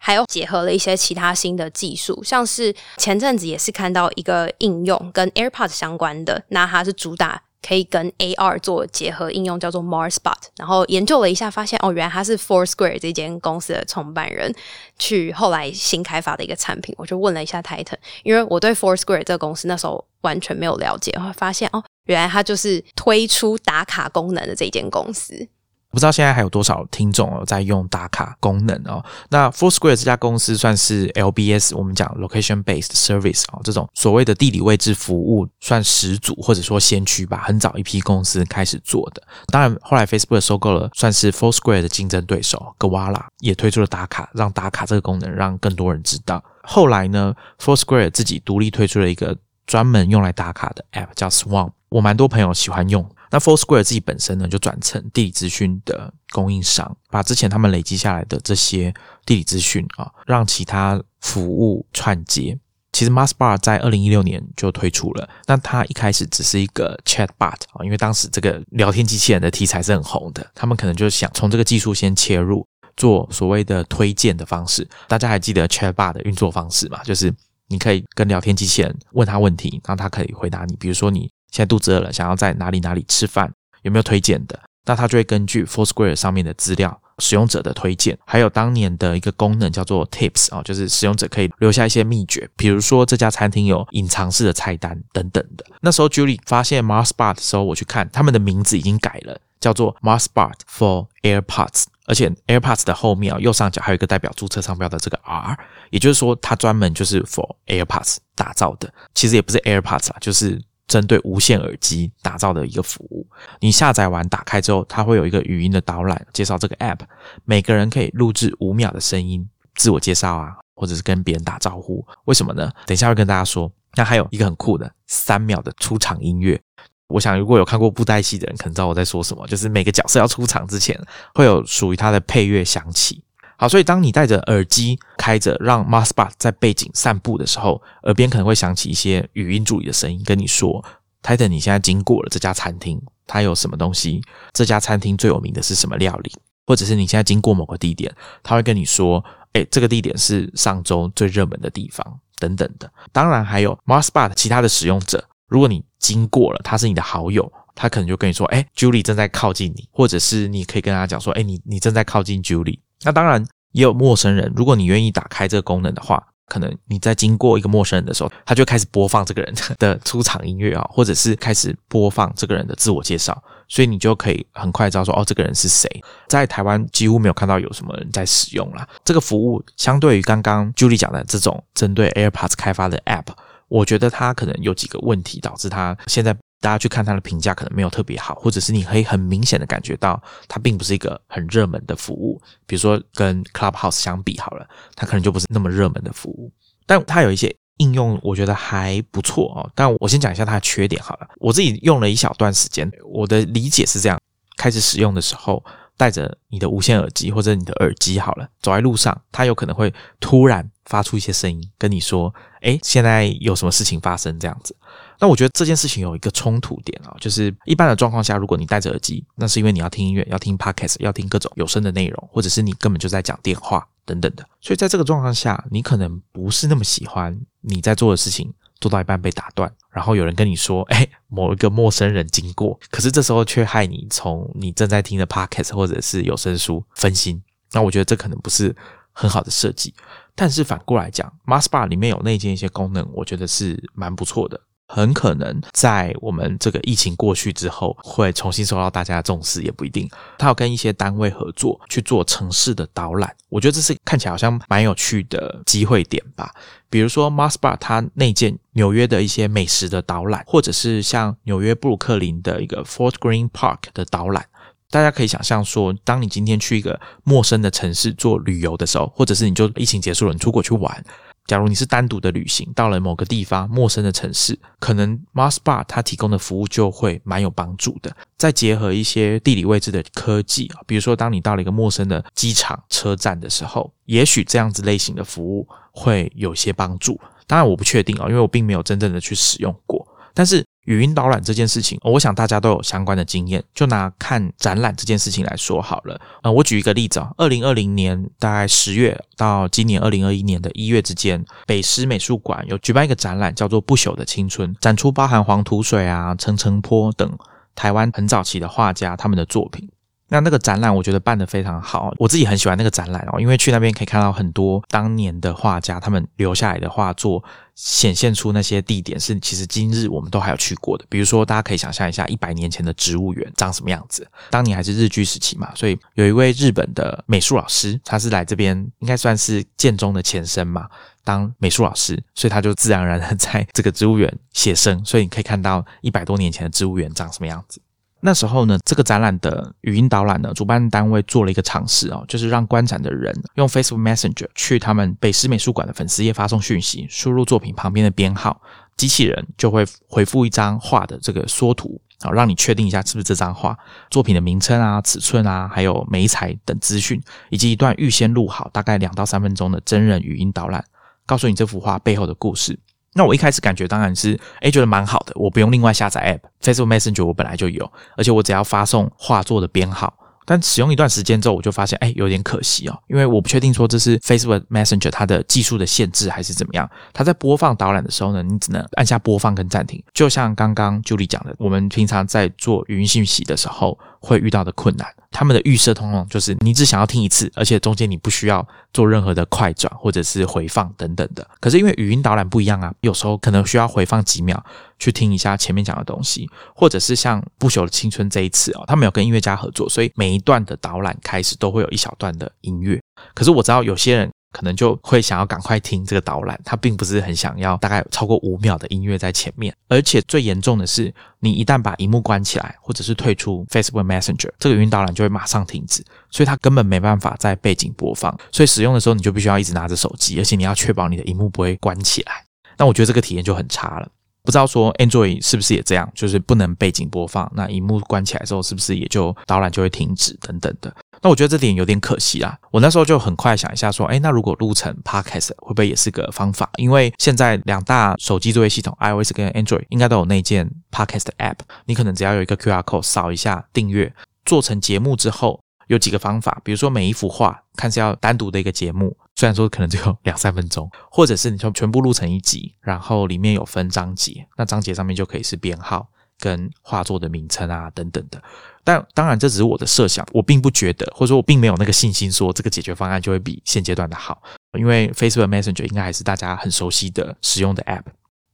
[0.02, 10.36] 还有结合了一些其他新的技术，像是前阵子也是看到一个应用跟 AirPods 相关的，那它是主打可以跟 AR 做结合应用，叫做 Marspot。
[10.58, 14.54] 然后研究了一下，发现哦，原来他是 Foursquare 这间公司的创办人
[14.98, 16.96] 去后来新开发的一个产品。
[16.98, 25.48] 我就问了一下 Titan，因为我对 Foursquare 这个公司那时候完全没有了解，会发现哦，原来它就是推出打卡功能的这间公司。
[25.92, 29.04] 不知道现在还有多少听众哦在用打卡功能哦。
[29.30, 37.42] 那 Foursquare 这家公司算是 LBS，我们讲 Location Based Service 哦，这种所谓的地理位置服务算始祖或者说先驱吧。
[37.46, 39.24] 很早一批公司开始做的。
[39.48, 46.44] 当然后来 Facebook 收购了，算是 Foursquare 的竞争对手 Gawala 也推出了打卡，让打卡这个功能让更多人知道。
[46.64, 51.72] 后来呢，Foursquare 自己独立推出了一个专门用来打卡的 App，叫 Swarm。
[51.90, 53.10] 我蛮多朋友喜欢用。
[53.32, 58.94] 那 Foursquare 自己本身呢，就转成地理资讯的供应商，把之前他们累积下来的这些
[59.26, 62.58] 地理资讯啊，让其他服务串接。
[62.92, 72.66] 其实 MarsBar 在二零一六年就推出了，那它一开始只是一个 Chatbot 啊，因为当时这个聊天机器人的题材是很红的，他们可能就想从这个技术先切入，
[72.98, 74.86] 做所谓的推荐的方式。
[75.08, 77.00] 大家还记得 Chatbot 的运作方式吗？
[77.04, 77.32] 就是
[77.68, 81.30] 你可以跟聊天机器人问他问题，然后他可以回答你，比如说你。
[81.52, 83.52] 现在肚子饿了，想要在哪里哪里吃饭？
[83.84, 84.60] 有没有推荐的？
[84.86, 95.64] 那他就会根据 Foursquare 上面的资料、使用者的推荐，还有当年的一个功能叫做 Tips 啊，就是使用者可以留下一些秘诀，比如说这家餐厅有隐藏式的菜单等等的。
[95.82, 105.56] 那时候 Julie 发现 MarsBot 的时候，我去看他们的名字已经改了，叫做 MarsBot for AirPods，而且 AirPods 的后面啊右上角还有一个代表注册商标的这个 R，
[105.92, 108.92] 也就是说它专门就是 for AirPods 打造的。
[109.14, 110.60] 其实也不是 AirPods 啊，就是。
[110.90, 113.26] 针对无线耳机打造的一个服务，
[113.62, 117.00] 你下载完打开之后，它会有一个语音的导览，介绍这个 App。
[117.46, 122.04] 每个人可以录制五秒的声音，自我介绍啊，或者是跟别人打招呼。
[122.26, 122.72] 为什么呢？
[122.88, 123.72] 等一下会跟大家说。
[123.96, 126.60] 那还有一个很酷的三秒的出场音乐。
[127.08, 131.00] 我想如果有看过布袋戏的人，可能知道我在说什么，就是每个角色要出场之前，
[131.36, 133.24] 会有属于他的配乐响起。
[133.62, 140.82] 好，所以当你戴着耳机开着，让 MarsBot 在背景散步的时候，耳边可能会响起一些语音助理的声音，跟你说
[141.22, 144.22] ：“Titan，你现在经过了这家餐厅，它有什么东西？
[144.54, 146.32] 这家餐厅最有名的是什么料理？
[146.66, 148.10] 或者是你现在经过某个地点，
[148.42, 152.90] 他会跟你说：‘哎，这个地点是上周最热门的地方。’等等的。
[153.12, 175.90] 当然还有 MarsBot 其他的使用者，如果你经过了，他是你的好友，他可能就跟你说：‘哎，Julie 正在靠近你。’或者是你可以跟他讲说：‘哎，你你正在靠近 Julie。’那当然，也有陌生人，如果你愿意打开这个功能的话，可能你在经过一个陌生人的时候，他就开始播放这个人的 出场音乐啊，或者是开始播放这个人的自我介绍，所以你就可以很快知道说，哦，这个人是谁。
[176.28, 178.86] 在台湾几乎没有看到有什么人在使用啦。
[179.06, 183.28] 这个服务相对于刚刚 Julie 讲的这种针对 AirPods 开发的 App，
[183.70, 186.36] 我觉得它可能有几个问题导致它现在。
[186.62, 192.42] 大家去看它的评价可能没有特别好，或者是你可以很明显的感觉到它并不是一个很热门的服务。
[192.66, 196.52] 比如说跟 Clubhouse 相比好了，它可能就不是那么热门的服务。
[196.86, 199.72] 但它有一些应用，我觉得还不错哦。
[199.74, 201.28] 但我先讲一下它的缺点好了。
[201.38, 204.20] 我自己用了一小段时间，我的理解是这样：
[204.58, 205.64] 开始使用的时候，
[205.96, 214.76] 带着你的无线耳机或者你的耳机好了，走在路上，它有可能会突然发出一些声音，跟你说：“哎，现在有什么事情发生？”这样子。
[215.20, 224.46] 那我觉得这件事情有一个冲突点啊，就是一般的状况下，如果你戴着耳机，那是因为你要听音乐、要听 podcast、要听各种有声的内容，或者是你根本就在讲电话等等的。
[224.62, 237.44] 所以在这个状况下，你可能不是那么喜欢你在做的事情做到一半被打断，然后有人跟你说：“哎，某一个陌生人经过。”可是这时候却害你从你正在听的 podcast 或者是有声书分心。
[237.74, 238.74] 那我觉得这可能不是
[239.12, 239.94] 很好的设计。
[240.34, 244.62] 但是反过来讲，Masbar 里面有内建一些功能，我觉得是蛮不错的。
[244.92, 250.10] 很可能在我们这个疫情过去之后，会重新受到大家的重视，也不一定。
[250.40, 256.52] 他要跟一些单位合作去做城市的导览，我觉得这是看起来好像蛮有趣的机会点吧。
[256.90, 264.48] 比如说 m a s b a r 它内建纽约的一些美食的导览，或者是像纽约布鲁克林的一个 Fort Green Park 的导览。
[264.90, 271.06] 大家可以想象说，当你今天去一个陌生的城市做旅游的时候，或者是你就疫情结束了，你出国去玩。
[271.50, 278.16] 假如你是单独的旅行，到了某个地方陌生的城市，可能 Mars Bar 它提供的服务就会蛮有帮助的。
[278.38, 287.20] 再结合一些地理位置的科技，比如说当你到了一个陌生的机场、车站的时候，也许这样子类型的服务会有些帮助。
[287.48, 290.64] 当然我不确定啊，因为我并没有真正的去使用过，但是。
[290.90, 293.64] 语音导览这件事情，我想大家都有相关的经验。
[293.76, 296.20] 就拿看展览这件事情来说好了。
[296.42, 307.32] 呃，我举一个例子啊，二零二零年大概十月到今年二零二一年的一月之间，北师美术馆有举办一个展览，叫做《不朽的青春》，展出包含黄土水啊、陈澄波等
[307.76, 309.88] 台湾很早期的画家他们的作品。
[310.30, 317.44] 那那个展览，我觉得办得非常好，我自己很喜欢那个展览哦，因为去那边可以看到很多当年的画家他们留下来的画作，
[317.76, 321.06] 显现出那些地点是其实今日我们都还有去过的。
[321.10, 324.28] 比如说，大家可以想象一下，一百年前的植物园长什么样子。
[324.52, 330.88] 当年还是日据时期嘛，所以有一位日本的美术老师，他是来这边应该算是建中的前身嘛，
[331.24, 337.82] 当美术老师，所以他就自然而然的在这个植物园写生，所以你可以看到一百多年前的植物园长什么样子。
[338.22, 348.62] 那时候呢，这个展览的语音导览呢，主办单位做了一个尝试哦，就是让观展的人用 Facebook Messenger 去他们北师美术馆的粉丝页发送讯息，输入作品旁边的编号，
[348.98, 353.78] 机器人就会回复一张画的这个缩图啊，让你确定一下是不是这张画，
[354.10, 360.84] 作品的名称啊、尺寸啊，还有美彩等资讯，以及一段预先录好大概两到三分钟的真人语音导览，
[361.26, 362.78] 告诉你这幅画背后的故事。
[363.14, 370.14] 那我一开始感觉当然是，哎，觉得蛮好的，我不用另外下载 App，Facebook Messenger 我本来就有，而且我只要发送画作的编号。
[370.46, 376.90] 但使用一段时间之后，我就发现，哎，有点可惜哦，因为我不确定说这是 Facebook Messenger 它的技术的限制还是怎么样。
[377.14, 385.08] 它在播放导览的时候呢，你只能按下播放跟暂停，就像刚刚 Julie 讲的，我们平常在做语音信息的时候会遇到的困难。
[385.32, 391.48] 他们的预设通常就是你只想要听一次，而且中间你不需要做任何的快转或者是回放等等的。
[391.60, 394.64] 可是因为语音导览不一样啊，有时候可能需要回放几秒
[394.98, 403.00] 去听一下前面讲的东西，或者是像不朽的青春这一次哦，他们有跟音乐家合作，所以每一段的导览开始都会有一小段的音乐。
[403.34, 404.30] 可是我知道有些人。
[404.52, 409.76] 可能就会想要赶快听这个导览，他并不是很想要大概超过五秒的音乐在前面。
[409.88, 418.36] 而且最严重的是，你一旦把荧幕关起来，或者是退出 Facebook Messenger，这个语音导览就会马上停止，所以它根本没办法在背景播放。
[418.52, 422.44] 所以使用的时候，你就必须要一直拿着手机，而且你要确保你的荧幕不会关起来。
[422.78, 424.10] 那我觉得这个体验就很差了。
[424.50, 430.92] 不知道说 Android 是不是也这样，就是不能背景播放，那荧幕关起来之后，是不是也就导览就会停止等等的？
[431.22, 432.58] 那我觉得这点有点可惜啊。
[432.72, 436.68] 我那时候就很快想一下说，哎，那如果录成 Podcast 会不会也是个方法？
[436.78, 444.12] 因为现在两大手机作业系统 iOS 跟 Android 应该都有内建 Podcast App，你可能只要有一个 QR code 扫一下订阅，
[444.46, 456.06] 做成节目之后，有几个方法，比如说每一幅画看是要单独的一个节目，虽然说可能只有两三分钟， 或者是你从全部录成一集，然后里面有分章节，那章节上面就可以是编号
[456.38, 458.44] 跟画作的名称啊等等的。
[458.84, 464.44] 但当然，这只是我的设想，我并不觉得，或者说我并没有那个信心说这个解决方案就会比现阶段的好。
[464.78, 468.04] 因为 Facebook Messenger 应该还是大家很熟悉的使用的 App，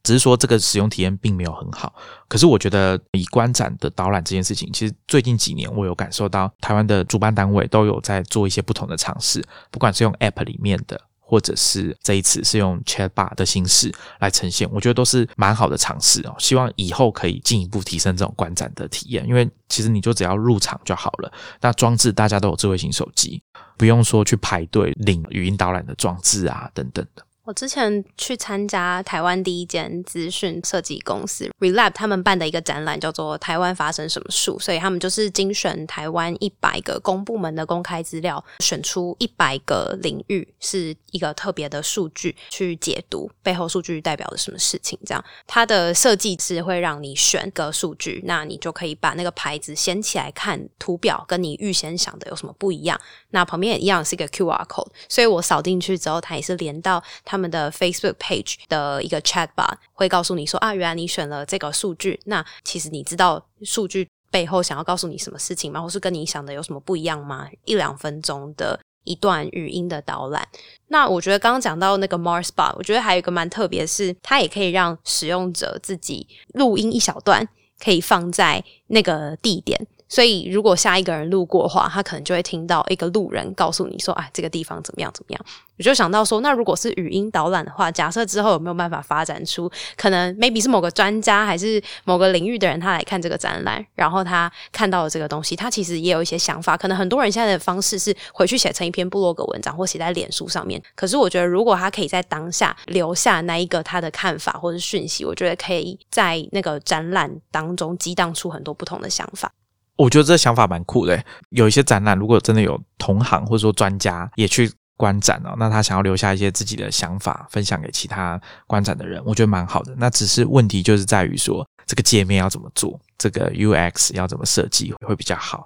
[0.06, 1.92] 只是说这个使用体验并没有很好。
[2.28, 11.00] 可是我觉得以观展的导览这件事情，其实最近几年我有感受到台湾的主办单位都有在做一些不同的尝试，不管是用 App 里面的。
[11.28, 16.32] 或者是这一次是用 Chatbot 的形式来呈现，我觉得都是蛮好的尝试哦。
[16.38, 21.32] 希望以后可以进一步提升这种观展的体验，因为其实你就只要入场就好了。
[21.60, 23.42] 那装置大家都有智慧型手机，
[23.76, 27.25] 不用说去排队领语音导览的装置啊等等的。
[27.46, 44.98] 我之前去参加台湾第一间资讯设计公司 Relab 他们办的一个展览，叫做“台湾发生什么树”，所以他们就是精选台湾一百个公部门的公开资料，选出一百个领域是一个特别的数据去解读背后数据代表的什么事情。
[45.06, 53.00] 这样，它的设计是会让你选个数据，那你就可以把那个牌子掀起来看图表，跟你预先想的有什么不一样。
[53.30, 57.35] 那旁边也一样是一个 QR code，所以我扫进去之后，它也是连到它。
[57.36, 65.78] 他们的 Facebook page 的一个 Chatbot 会告诉你说啊，原来你选了这个数据，那其实你知道数据背后想要告诉你什么事情吗？
[65.78, 67.46] 或是跟你想的有什么不一样吗？
[67.66, 70.48] 一两分钟的一段语音的导览。
[70.88, 77.46] 那我觉得刚刚讲到那个 Mars Bot，我觉得还有一个蛮特别，是它也可以让使用者自己录音一小段，
[77.78, 79.86] 可以放在那个地点。
[80.08, 85.10] 所以，如果下一个人路过的话，他可能就会听到一个路人告诉你说：“哎，这个地方怎么样？
[85.12, 85.40] 怎么样？”
[85.78, 96.76] 我就想到说，那如果是语音导览的话，假设之后有没有办法发展出可能 maybe 是某个专家还是某个领域的人，他来看这个展览，然后他看到了这个东西，他其实也有一些想法。
[96.76, 100.80] 可能很多人现在的方式是回去写成一篇部落格文章，或写在脸书上面。
[100.94, 109.52] 可是我觉得，如果他可以在当下留下那一个他的看法或者讯息，我觉得可以在那个展览当中激荡出很多不同的想法。
[109.96, 111.22] 我觉得这想法蛮酷的。
[111.50, 119.94] 有一些展览，如果真的有同行或者说专家也去观展哦，那他想要留下一些自己的想法，分享给其他观展的人，我觉得蛮好的。
[119.96, 125.64] 那只是问题就是在于说，这个界面要怎么做，这个 UX 要怎么设计会比较好。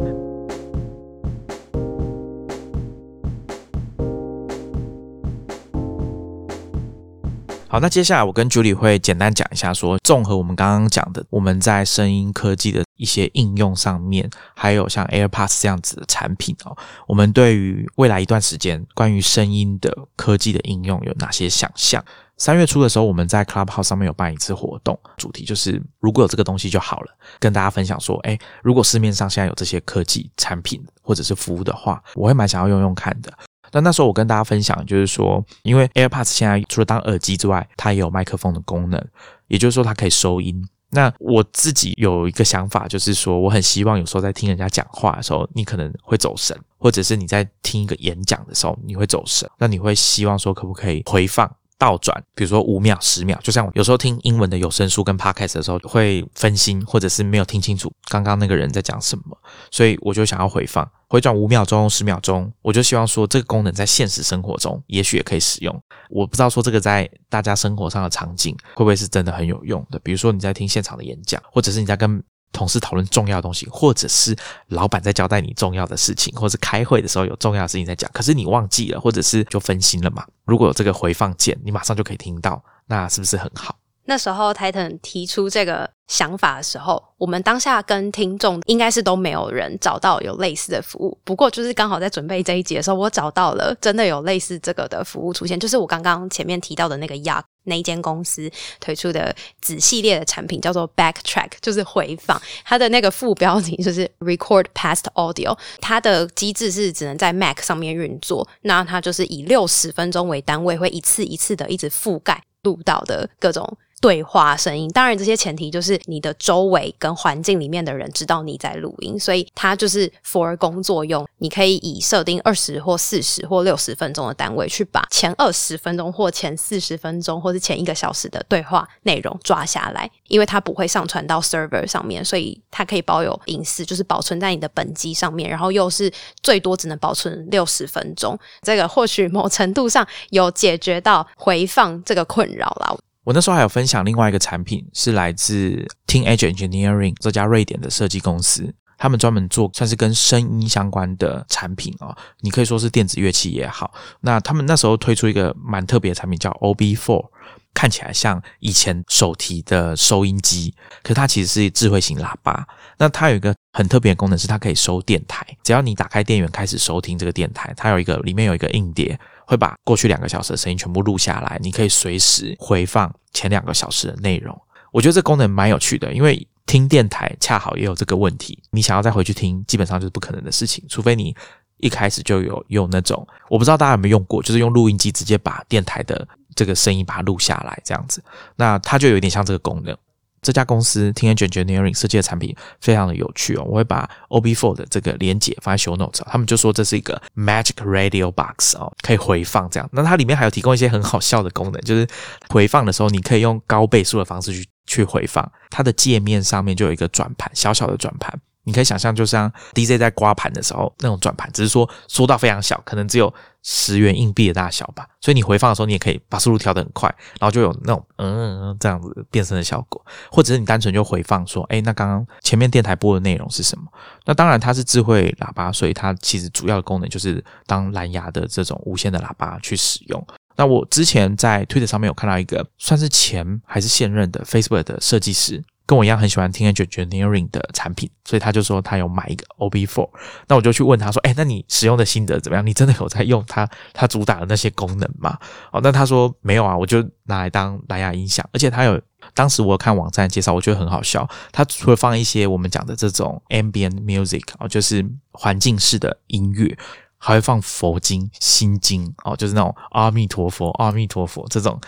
[7.73, 22.05] 好，那接下来我跟 Julie 会简单讲一下，说综合我们刚刚讲的，我们在声音科技的一些应用上面，还有像 AirPods 这样子的产品哦，我们对于未来一段时间关于声音的科技的应用有哪些想象？
[22.39, 33.33] 三月初的时候，我们在 Clubhouse 上面有办一次活动，主题就是如果有这个东西就好了，跟大家分享说，哎，如果市面上现在有这些科技产品或者是服务的话，我会蛮想要用用看的。
[33.73, 39.05] 那那时候我跟大家分享，就是说，因为 AirPods 现在除了当耳机之外，它也有麦克风的功能，
[39.49, 40.66] 也就是说它可以收音。
[40.93, 49.49] 那我自己有一个想法，就是说，我很希望有时候在听人家讲话的时候，你可能会走神，或者是你在听一个演讲的时候，你会走神。
[49.57, 51.49] 那你会希望说，可不可以回放？
[51.81, 59.37] 倒转，比如说五秒、十秒，就像有时候听英文的有声书跟 podcast 的时候会分心，或者是没有听清楚刚刚那个人在讲什么，
[59.70, 65.83] 所以我就想要回放，回转五秒钟、十秒钟，我就希望说这个功能在现实生活中也许也可以使用。
[66.11, 72.22] 我不知道说这个在大家生活上的场景会不会是真的很有用的，比如说你在听现场的演讲，或者是你在跟。
[72.53, 74.37] 同事讨论重要的东西，或者是
[74.69, 80.25] 老板在交代你重要的事情，或者是开会的时候有重要的事情在讲，可是你忘记了，或者是就分心了嘛？
[80.45, 83.77] 如果有这个回放键，你马上就可以听到，那是不是很好？
[84.07, 91.17] 那时候 Titan 提出这个想法的时候，我们当下跟听众应该是都没有人找到有类似的服务。
[91.23, 98.51] 不过就是刚好在准备这一集的时候，我找到了真的有类似这个的服务出现，就是我刚刚前面提到的那个雅那一间公司
[98.81, 102.41] 推出的子系列的产品，叫做 Backtrack，就是回放。
[102.65, 105.57] 它的那个副标题 就是 Record Past Audio。
[105.81, 113.77] 它的机制是只能在 Mac 上面运作，那它就是以六十分钟为单位，会一次一次的一直覆盖录到的各种。
[114.01, 121.29] 对话声音，当然这些前提就是你的周围跟环境里面的人知道你在录音，所以它就是 for 工作用。
[121.39, 136.11] 你可以以设定二十或四十或六十分钟的单位，去把前二十分钟或前四十分钟或者前一个小时的对话内容抓下来，因为它不会上传到 server 上面，所以它可以保有隐私，就是保存在你的本机上面，然后又是
[136.43, 138.39] 最多只能保存六十分钟。
[138.63, 142.99] 这个或许某程度上有解决到回放这个困扰了。
[143.31, 152.12] 我那时候还有分享另外一个产品，是来自 Team Edge Engineering 这家瑞典的设计公司，他们专门做算是跟声音相关的产品哦。
[152.41, 157.24] 你可以说是电子乐器也好，那他们那时候推出一个蛮特别的产品，叫 OB Four，
[157.72, 160.74] 看起来像以前手提的收音机，
[161.05, 162.66] 可是它其实是智慧型喇叭。
[162.99, 169.16] 那它有一个很特别的功能是它可以收电台，只要你打开电源开始收听这个电台，它有一个里面有一个硬碟，
[169.51, 174.57] 会把过去两个小时的声音全部录下来，你可以随时回放前两个小时的内容。
[174.93, 181.35] 我觉得这功能蛮有趣的，因为听电台恰好也有这个问题，你想要再回去听，基本上就是不可能的事情，除非你
[181.79, 188.23] 一开始就有用那种，我不知道大家有没有用过，就是用录音机直接把电台的这个声音把它录下来这样子，
[188.55, 189.97] 那它就有点像这个功能。
[190.43, 199.88] 这家公司 T N Engineering 设计的产品非常的有趣哦，我会把 Ob4 的这个连接放在 Show Notes，他们就说这是一个 Magic Radio Box 哦，可以回放这样。
[199.93, 202.07] 那它里面还有提供一些很好笑的功能，就是
[202.49, 208.41] 回放的时候你可以用高倍数的方式去去回放，它的界面上面就有一个转盘，小小的转盘。
[208.71, 213.33] 你可以想象，就像 DJ 在刮盘的时候那种转盘，只是说缩到非常小，可能只有
[213.64, 215.05] 十元硬币的大小吧。
[215.21, 220.01] 所以你回放的时候，你也可以把速度调得很快，然后就有那种嗯嗯,嗯这样子变声的效果。
[220.31, 223.85] 或者是你单纯就回放说，哎，那刚刚前面电台播的内容是什么？
[224.25, 230.27] 那当然它是智慧喇叭，所以它其实主要的功能就是当蓝牙的这种无线的喇叭去使用。
[230.55, 235.61] 那我之前在推特上面有看到一个算是前还是现任的 Facebook 的设计师。
[235.91, 240.09] 跟我一样很喜欢听 Engineering 的产品，所以他就说他有买一个 OB4。
[240.47, 242.64] 那我就去问他说：“哎，那你使用的心得怎么样？
[242.64, 243.68] 你真的有在用它？
[243.93, 245.36] 它主打的那些功能吗？”
[245.72, 248.49] 哦，那他说没有啊，我就拿来当蓝牙音响。
[248.53, 249.03] 而且他有
[249.34, 251.28] 当时我看网站介绍，我觉得很好笑。
[251.51, 256.78] 他除了放一些我们讲的这种 Ambient Music 哦，就是环境式的音乐，
[257.18, 261.80] 还会放佛经、心经哦，就是那种阿弥陀佛、阿弥陀佛这种。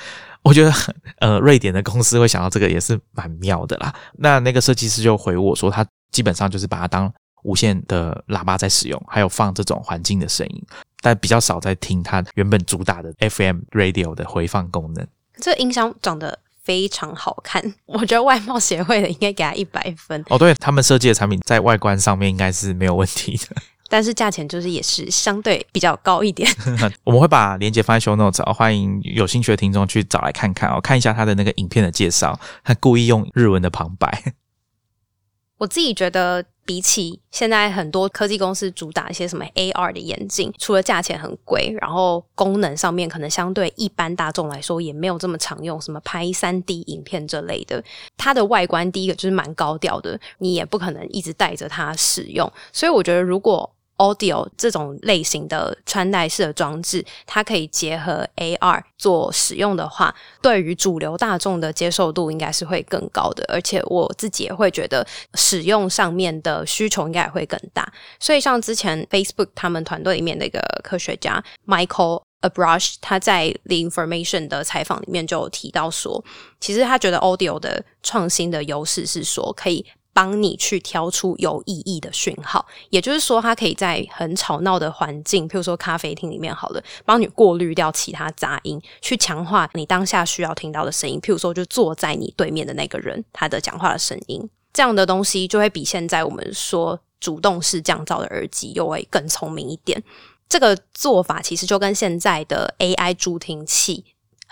[0.42, 0.72] 我觉得，
[1.18, 3.94] 呃，瑞典的公司会想到这个也是蛮妙的啦。
[4.18, 7.12] 那那个设计师就回我说，他基本上就是把它当
[7.44, 10.62] 无线的喇叭在使用，还有放这种环境的声音，
[11.00, 15.06] 但比较少在听它原本主打的 FM radio 的回放功能。
[15.40, 20.24] 这音箱长得非常好看，我觉得外貌协会的应该给他一百分。
[20.28, 23.56] 哦，对他们设计的产品在外观上面应该是没有问题的。
[23.92, 26.50] 但是价钱就是也是相对比较高一点。
[27.04, 34.32] 我们会把链接放在 show notes，欢迎有兴趣的听众去找来看看哦，看一下他的那个影片的介绍，他故意用日文的旁白。
[35.60, 47.84] 我自己觉得，比起现在很多科技公司主打一些什么 AR 的眼镜，除了价钱很贵，然后功能上面可能相对一般大众来说也没有这么常用，什么拍三 D 影片这类的，
[48.16, 53.70] 它的外观第一个就是蛮高调的，你也不可能一直带着它使用，所以我觉得如果
[54.02, 67.92] Audio 这种类型的穿戴式的装置，它可以结合 AR 做使用的话，对于主流大众的接受度应该是会更高的，而且我自己也会觉得使用上面的需求应该也会更大。
[68.18, 76.24] 所以像之前 Facebook 他们团队里面的一个科学家 Michael Abrush，他在 The Information 的采访里面就有提到说，
[76.58, 79.86] 其实他觉得 Audio 的创新的优势是说可以。
[80.14, 91.20] 帮你去挑出有意义的讯号，也就是说，它可以在很吵闹的环境，譬如说咖啡厅里面，好了，帮你过滤掉其他杂音，去强化你当下需要听到的声音。
[91.20, 100.02] 譬如说，就坐在你对面的那个人，他的讲话的声音，这样的东西就会比现在我们说主动式降噪的耳机又会更聪明一点。
[100.48, 104.04] 这个做法其实就跟现在的 AI 助听器。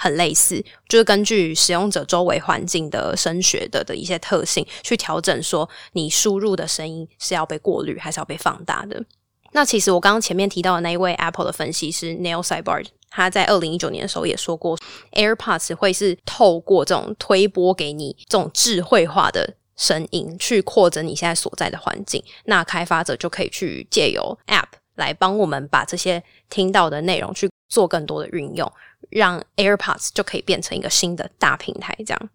[0.02, 9.04] 很类似，就是根据使用者周围环境的声学的的一些特性去调整，说你输入的声音是要被过滤还是要被放大的。
[9.52, 14.78] 那其实我刚刚前面提到的那一位 Apple 的分析师 Neil s y b a r d 他在二零一九年的时候也说过
[15.12, 22.24] ，AirPods 会是透过这种推播给你这种智慧化的声音，去扩展你现在所在的环境。
[22.44, 28.70] 那开发者就可以去借由 App 来帮我们把这些听到的内容去做更多的运用。
[29.08, 32.28] 让 AirPods 就可以变成一个新的大平台，这样。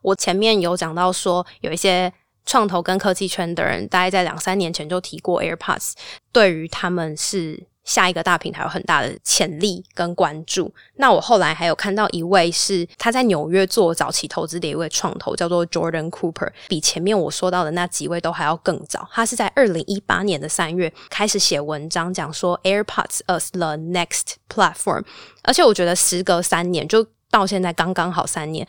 [0.00, 2.10] 我前面有讲到说，有一些
[2.46, 5.92] 创投跟科技圈的人，大概在两三年前就提过 AirPods，
[6.32, 7.66] 对于他们是。
[7.84, 10.72] 下一个大平台有很大的潜力跟关注。
[10.96, 19.08] 那我后来还有看到一位是他在纽约做早期投资的一位创投，叫做 Jordan Cooper，比前面我说到的那几位都还要更早。
[19.12, 25.04] 他是在二零一八年的三月开始写文章，讲说 AirPods as the next platform。
[25.42, 28.66] 而且我觉得时隔三年，就到现在刚刚好三年。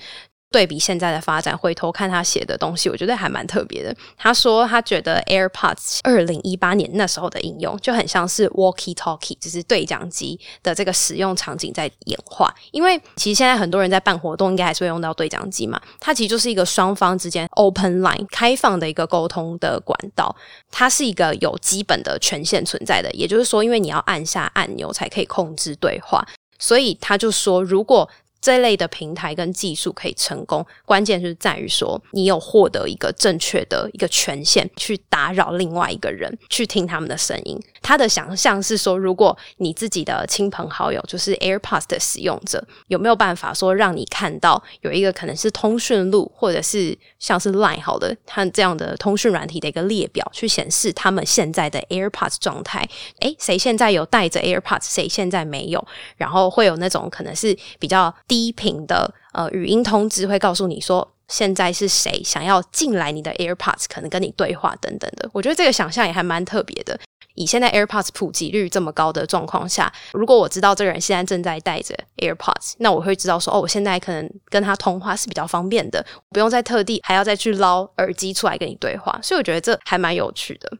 [0.55, 3.93] 对比现在的发展，回头看他写的东西，我觉得还蛮特别的。
[4.15, 12.55] 他说他觉得 AirPods 二零一八年那时候的应用就很像是 Walkie-talkie，就是对讲机的这个使用场景在演化。
[12.71, 15.77] 因为其实现在很多人在办活动，应该还是会用到对讲机嘛。
[15.99, 20.33] 它其实就是一个双方之间 open line 开放的一个沟通的管道。
[20.71, 26.25] 它是一个有基本的权限存在的，也就是说，因为你要按下按钮才可以控制对话，
[26.57, 28.09] 所以他就说如果
[28.45, 37.59] 这类的平台跟技术可以成功，关键是在于说你有获得一个正确的一个权限，去打扰另外一个人去听他们的声音。
[37.85, 52.89] 他的想象是说，如果你自己的亲朋好友就是 AirPods 的使用者，有没有办法说让你看到有一个可能是通讯录，或者是像是 Line 好的，它这样的通讯软体的一个列表，去显示他们现在的 AirPods 状态？
[53.19, 55.87] 诶，谁现在有带着 AirPods，谁现在没有？
[56.17, 65.29] 然后会有那种可能是比较低频的呃语音通知，会告诉你说现在是谁想要进来你的 AirPods，可能跟你对话等等的。
[65.33, 66.99] 我觉得这个想象也还蛮特别的。
[67.33, 79.19] 以现在 AirPods 普及率这么高的状况下，如果我知道这个人现在正在戴着 AirPods，那我会知道说哦，我现在可能跟他通话是比较方便的，不用再特地还要再去捞耳机出来跟你对话。
[79.21, 80.77] 所以我觉得这还蛮有趣的。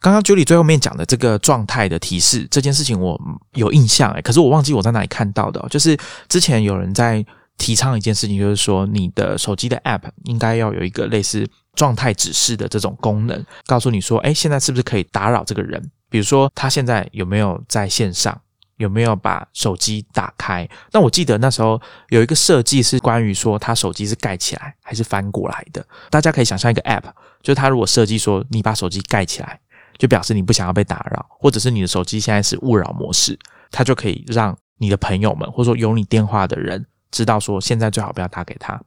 [0.00, 3.20] 刚刚 Julie 最后面讲的这个状态的提示这件事情，我
[3.52, 5.62] 有印象诶，可是我忘记我在哪里看到的。
[5.68, 7.24] 就是之前有人在
[7.58, 15.82] 提倡一件事情，就是说你的手机的 App 应该要有一个类似状态指示的这种功能，告诉你说，哎，现在是不是可以打扰这个人？
[16.08, 18.40] 比如说他现在有没有在线上，
[18.76, 20.68] 有没有把手机打开？
[20.92, 25.84] 那我记得那时候有一个设计是关于说他手机是盖起来还是翻过来的。
[26.10, 27.04] 大家可以想象一个 App，
[27.42, 29.58] 就是他如果设计说你把手机盖起来。
[29.98, 33.38] 就表示你不想要被打扰，或者是你的手机现在是勿扰模式，
[33.70, 38.80] 它就可以让你的朋友们或者说有你电话的人知道说现在最好不要打给他。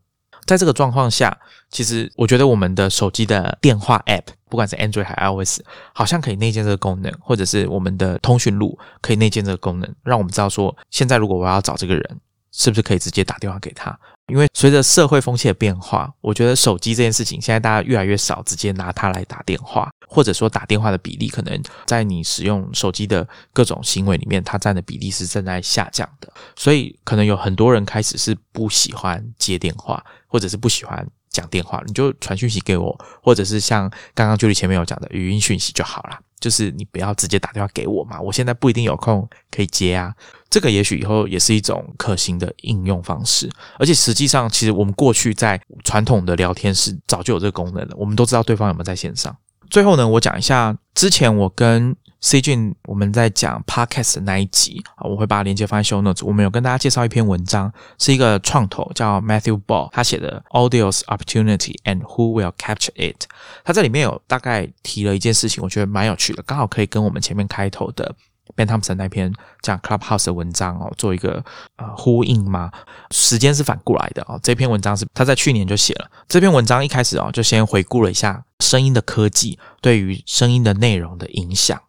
[0.46, 1.36] 在这个状况下，
[1.72, 5.62] 其实我觉得我们的手机的电话 App，不管是 Android 还是 iOS，
[5.94, 12.20] 好像可以内建这个功能，或者是我们的通讯录可以内建这个功能，让我们知道说现在如果我要找这个人，
[12.52, 13.98] 是不是可以直接打电话给他。
[14.28, 26.32] 因为随着社会风气的变化，我觉得手机这件事情现在大家越来越少直接拿它来打电话，或者说打电话的比例可能在你使用手机的各种行为里面，它占的比例是正在下降的。
[26.56, 36.20] 所以可能有很多人开始是不喜欢接电话，或者是不喜欢讲电话，你就传讯息给我，或者是像刚刚就你前面有讲的语音讯息就好了。
[36.40, 40.14] 就是你不要直接打电话给我嘛，我现在不一定有空可以接啊。
[40.50, 49.36] 这个也许以后也是一种可行的应用方式，而且实际上，其实我们过去在传统的聊天室早就有这个功能了，我们都知道对方有没有在线上。
[49.70, 51.96] 最后呢，我讲一下之前我跟。
[52.26, 56.26] C 君，我们在讲 Podcast 的那一集啊，我会把链接放在 Show Notes。
[56.26, 63.28] 我们有跟大家介绍一篇文章，是一个创投叫 Matthew Ball 他写的 Audio's Opportunity and Who Will Capture It。
[63.64, 68.16] 他这里面有大概提了一件事情，我觉得蛮有趣的，刚好可以跟我们前面开头的
[68.56, 71.46] Ben Thompson 那篇讲 Clubhouse 的文章哦，做一个
[71.76, 72.72] 呃呼应嘛？
[73.12, 74.40] 时间是反过来的哦。
[74.42, 76.10] 这篇文章是他在去年就写了。
[76.28, 81.80] 这篇文章一开始哦，就先回顾了一下声音的科技对于声音的内容的影响。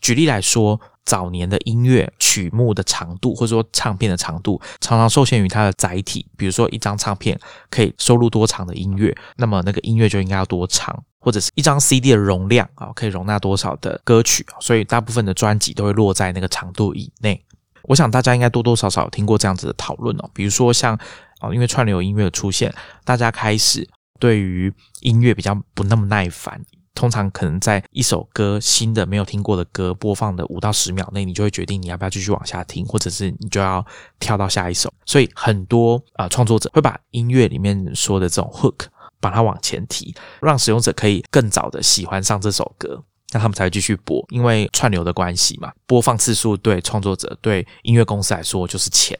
[0.00, 6.26] 举例来说，早年的音乐曲目的长度，或者说唱片的长度，常常受限于它的载体。
[6.36, 7.38] 比如说，一张唱片
[7.70, 14.44] 可以收录多长的音乐，那么那个音乐就应该要多长，或者是一张 CD 的容量啊，可以容纳多少的歌曲。
[14.60, 17.42] 所以，大部分的专辑都会落在那个长度以内。
[17.84, 20.30] 我想大家应该多多少少听过这样子的讨论哦。
[20.34, 20.94] 比如说，像
[21.38, 23.88] 啊，因为串流音乐的出现，大家开始
[24.20, 26.60] 对于音乐比较不那么耐烦。
[26.98, 33.86] 通常可能在一首歌新的没有听过的歌播放的五到十秒内，你就会决定你要不要继续往下听，或者是你就要
[34.18, 34.92] 跳到下一首。
[35.06, 38.86] 所以很多啊创作者会把音乐里面说的这种 hook
[39.20, 43.00] 把它往前提，让使用者可以更早的喜欢上这首歌。
[43.30, 49.16] 那他们才会继续播，因为串流的关系嘛，播放次数对创作者、对音乐公司来说就是钱。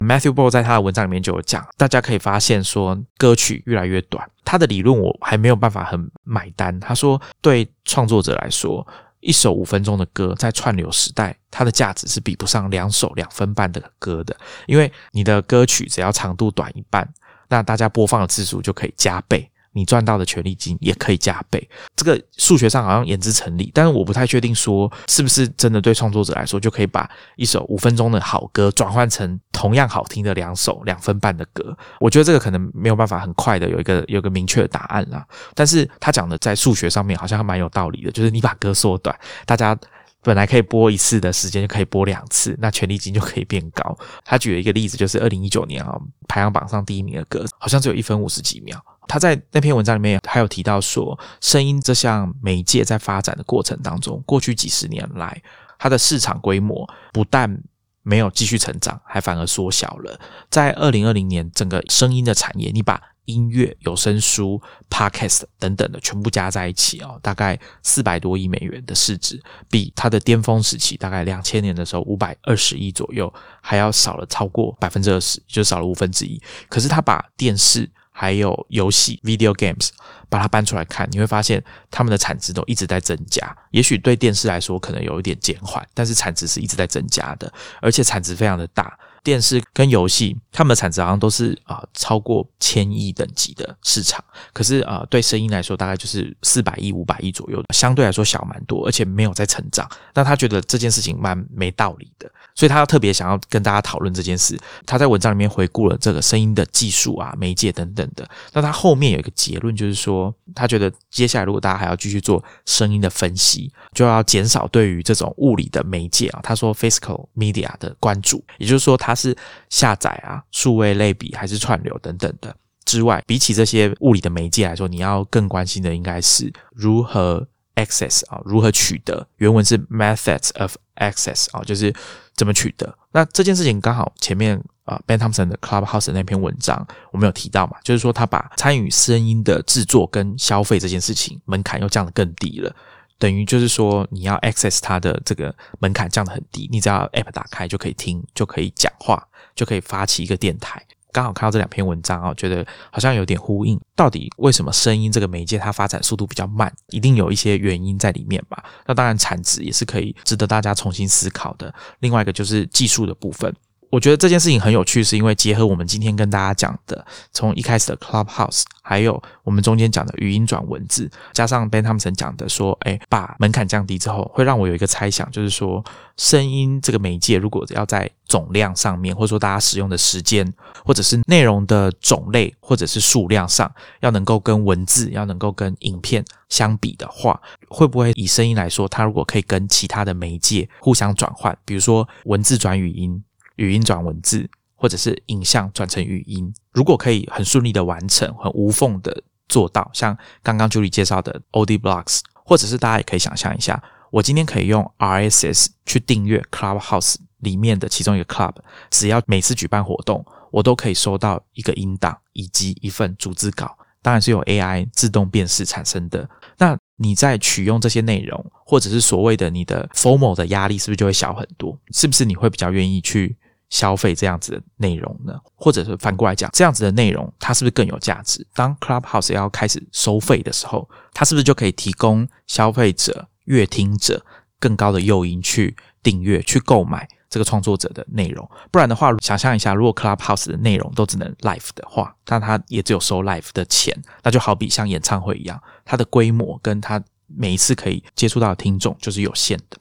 [0.00, 4.28] Matthew Ball 在他的文章里面就有讲，大家可以发现说歌曲越来越短。
[4.44, 6.78] 他的理论我还没有办法很买单。
[6.80, 8.86] 他说，对创作者来说，
[9.20, 17.08] 一首五分钟的歌在串流时代，它的价值是比不上两首两分半的歌的，因为你的歌曲只要长度短一半，
[17.48, 19.48] 那大家播放的次数就可以加倍。
[19.72, 31.76] 你赚到的权利金也可以加倍，这个数学上好像言之成立，但是我不太确定说是不是真的对创作者来说就可以把一首五分钟的好歌转换成同样好听的两首两分半的歌。
[31.98, 35.26] 我觉得这个可能没有办法很快的有一个有个明确的答案啦。
[35.54, 39.76] 但是他讲的在数学上面好像还蛮有道理的，就是你把歌缩短，大家
[40.22, 43.96] 本来可以播一次的时间就可以播两次，那权利金就可以变高。
[44.24, 45.98] 他举了一个例子，就是二零一九年啊
[46.28, 48.78] 排行榜上第一名的歌，好像只有一分五十几秒。
[49.08, 55.42] 他在那篇文章里面还有提到说，声音这项媒介在发展的过程当中，过去几十年来，
[55.78, 57.62] 它的市场规模不但
[58.02, 60.18] 没有继续成长，还反而缩小了。
[60.50, 69.40] 在二零二零年，整个声音的产业，你把音乐、有声书、podcast 等等的全部加在一起哦，大概四百多亿美元的市值，
[69.70, 76.42] 比它的巅峰时期大概两千年的时候五百二十亿左右还要少了超过百分之二十，就少了五分之一。
[76.68, 79.88] 可是他把电视还有游戏 （video games）
[80.28, 83.56] 把它搬出来看，你会发现它们的产值都一直在增加。
[83.70, 88.96] 也许对电视来说可能有一点减缓，但是产值是一直在增加的，而且产值非常的大。
[89.22, 99.88] 电视跟游戏，他们的产值好像都是啊超过千亿等级的市场，可是啊对声音来说，大概就是四百亿、五百亿左右，相对来说小蛮多，而且没有在成长。
[100.12, 104.58] 那他觉得这件事情蛮没道理的，所以他特别想要跟大家讨论这件事。
[104.84, 108.28] 他在文章里面回顾了这个声音的技术啊、媒介等等的。
[108.52, 119.11] 那他后面有一个结论，就是说他觉得接下来如果大家还要继续做声音的分析，就要减少对于这种物理的媒介啊，他说 physical media 的关注，也就是说他。
[119.12, 119.36] 它是
[119.68, 122.56] 下载啊、数位类比还是串流等等的
[122.86, 127.46] 之外，比起这些物理的媒介来说，你要更关心的应该是如何
[127.76, 129.26] access 啊，如何取得。
[129.36, 131.94] 原文是 methods of access 啊，就是
[132.34, 132.96] 怎么取得。
[133.12, 142.74] 那这件事情刚好前面啊，Ben Thompson 的 Clubhouse 那篇文章我们有提到嘛，就是说他把参与声音的制作跟消费这件事情门槛又降得更低了。
[143.22, 150.84] 等于就是说，你要 access 它的这个门槛降得很低，你只要 app 打开就可以听，就可以讲话，就可以发起一个电台。
[151.12, 153.80] 刚好看到这两篇文章啊，觉得好像有点呼应。
[153.94, 156.74] 到底为什么声音这个媒介它发展速度比较慢？
[156.88, 158.64] 一定有一些原因在里面吧？
[158.86, 161.72] 那当然产值也是可以值得大家重新思考的。
[162.00, 163.54] 另外一个就是技术的部分。
[163.92, 175.84] 我觉得这件事情很有趣，是因为结合我们今天跟大家讲的，从一开始的 Clubhouse，还有我们中间讲的语音转文字，加上 Ben Thompson 讲的说，哎，把门槛降低之后，会让我有一个猜想，就是说，
[176.16, 180.50] 声音这个媒介如果要在总量上面，或者说大家使用的时间，
[180.86, 183.70] 或者是内容的种类，或者是数量上，
[184.00, 187.38] 要能够跟文字，要能够跟影片相比的话，
[187.68, 193.22] 会不会以声音来说，它如果可以跟其他的媒介互相转换，比如说文字转语音。
[193.56, 208.54] 语音转文字，或者是影像转成语音，如果可以很顺利的完成，很无缝的做到，像刚刚 Julie 介绍的 Odi Blocks，或者是大家也可以想象一下，我今天可以用 RSS 去订阅 Clubhouse 里面的其中一个 Club，
[208.90, 216.28] 只要每次举办活动，我都可以收到一个音档以及一份逐字稿，当然是由 AI 自动辨识产生的。
[216.58, 221.76] 那你在取用这些内容，或者是所谓的你的 formal 的压力，是不是就会小很多？
[221.92, 223.36] 是不是你会比较愿意去？
[223.72, 228.46] 消费这样子的内容呢，或者是反过来讲，这样子的内容它是不是更有价值？
[228.54, 234.22] 当 Clubhouse 要开始收费的时候，它是不是就可以提供消费者、阅听者
[234.60, 238.46] 更高的诱因去订阅、去购买这个创作者的内容？
[238.70, 249.78] 不然的话，想象一下，如果 Clubhouse 的内容都只能 live 的话，那它也只有收 live 的钱，那就好比像演唱会一样，它的规模跟它每一次可以接触到的听众就是有限的。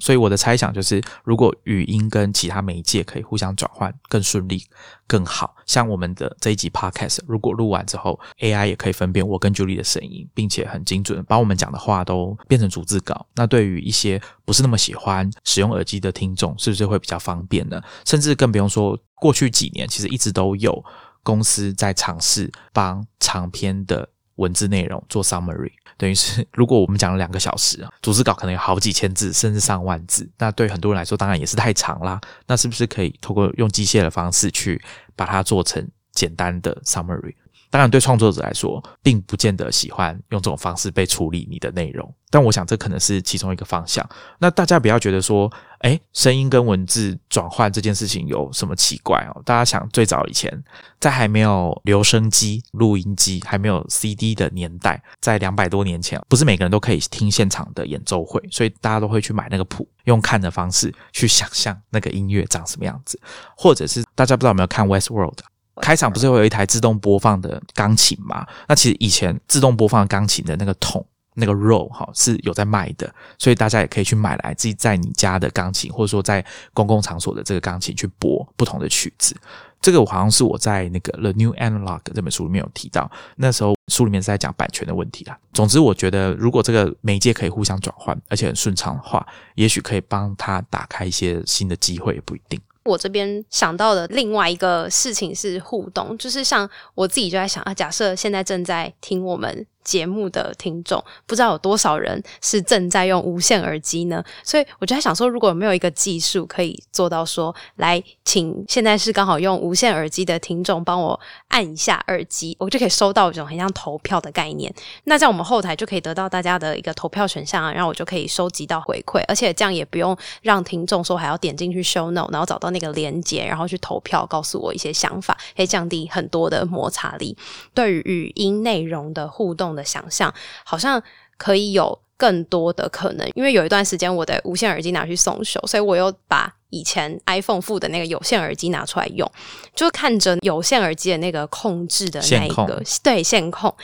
[0.00, 4.64] 所以我的猜想就是，如果语音跟其他媒介可以互相转换，更顺利、
[5.06, 5.54] 更好。
[5.66, 13.26] 像我们的这一集 podcast，如果录完之后，AI 也可以分辨我跟 Julie 的声音，并且很精准把我们讲的话都变成逐字稿。
[13.36, 17.80] 那对于一些不是那么喜欢使用耳机的听众，是不是会比较方便呢？
[18.04, 20.82] 甚至更不用说，过去几年其实一直都有
[21.22, 24.08] 公司在尝试帮长篇的
[24.40, 25.70] 文字内容做 summary。
[25.96, 32.18] 等于是， 如果我们讲了两个小时啊，组织稿可能有好几千字，甚至上万字，那对很多人来说，当然也是太长啦。
[32.46, 34.82] 那是不是可以透过用机械的方式去
[35.14, 37.34] 把它做成简单的 summary？
[37.70, 42.12] 当然，对创作者来说，并不见得喜欢用这种方式被处理你的内容。
[42.28, 44.04] 但我想，这可能是其中一个方向。
[44.38, 49.42] 那大家不要觉得说，哎，声音跟文字转换这件事情有什么奇怪哦？
[49.44, 50.64] 大家想，最早以前，
[50.98, 63.20] 在还没有留声机、录音机、还没有 CD 的年代，在两百多年前，不是每个人都可以听现场的演奏会，所以大家都会去买那个谱，用看的方式去想象那个音乐长什么样子，
[63.56, 65.38] 或者是大家不知道有没有看《West World》？
[65.80, 68.46] 开场不是会有一台自动播放的钢琴吗？
[68.68, 71.04] 那其实以前自动播放钢琴的那个桶、
[71.34, 79.34] 那个 roll 哈是有在卖的，所以大家也可以去买来自己在你家的钢琴，或者说在公共场所的这个钢琴去播不同的曲子。
[79.80, 85.38] 这个我好像是我在那个《The New Analog》这本书里面有提到，那时候书里面是在讲版权的问题啦。
[85.54, 92.60] 总之，我觉得如果这个媒介可以互相转换，而且很顺畅的话，也许可以帮他打开一些新的机会，也不一定。
[92.84, 104.22] 我这边想到的另外一个事情是互动，就是像我自己就在想啊，假设现在正在听我们节目的听众，不知道有多少人是正在用无线耳机呢？
[104.42, 111.18] 所以我就在想说，如果有没有一个技术可以做到说，来，请现在是刚好用无线耳机的听众帮我
[111.48, 114.72] 按一下耳机，我就可以收到一种很像投票的概念。
[115.04, 127.36] 那在我们后台就可以得到大家的一个投票选项啊，然后我就可以收集到回馈，而且这样也不用让听众说还要点进去 show note，然后找到那个连接，然后去投票，告诉我一些想法，可以降低很多的摩擦力。
[127.74, 129.80] 对于语音内容的互动动。
[129.80, 131.00] 的想象好像
[131.38, 139.30] 可以有更多的可能，因为有一段时间我的无线耳机拿去送修，所以我又把以前 iPhone 附的那个有线耳机拿出来用，
[139.74, 143.74] 就看着有线耳机的那个控制的那一个对线控，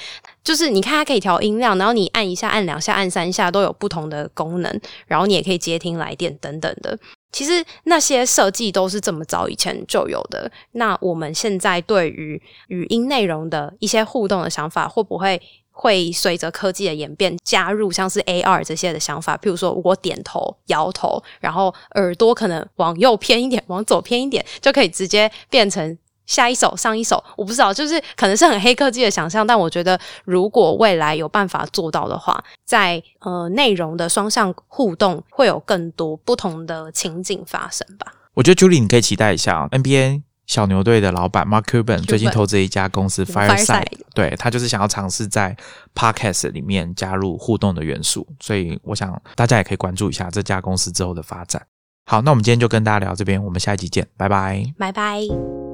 [0.45, 6.99] 就是你看它可以调音量，然后你按一下、按两下、按三下都有不同的功能，然后你也可以接听来电等等的。
[7.33, 10.51] 其实那些设计都是这么早以前就有的。
[10.73, 15.41] 那我们现在对于语音内容的一些互动的想法，会不会？
[15.79, 27.23] 会随着科技的演变加入像是 AR 这些的想法，譬如说我点头、摇头，然后耳朵可能往右偏一点，往左偏一点，就可以直接变成下一首、上一首。
[27.37, 38.15] 我不知道，就是可能是很黑科技的想象，但我觉得如果未来有办法做到的话，在呃内容的双向互动会有更多不同的情景发生吧。
[38.33, 40.23] 我觉得 Julie 你可以期待一下 NBA。
[40.47, 43.85] 小牛队的老板 Mark Cuban 最近投资一家公司 Fireside，
[44.15, 45.57] 对他就是想要尝试在
[45.95, 51.61] Podcast 里面加入互动的元素，所以我想大家也可以关注一下这家公司之后的发展。
[52.05, 55.66] 好，那我们今天就跟大家聊这边，我们下一集见，拜拜，拜拜。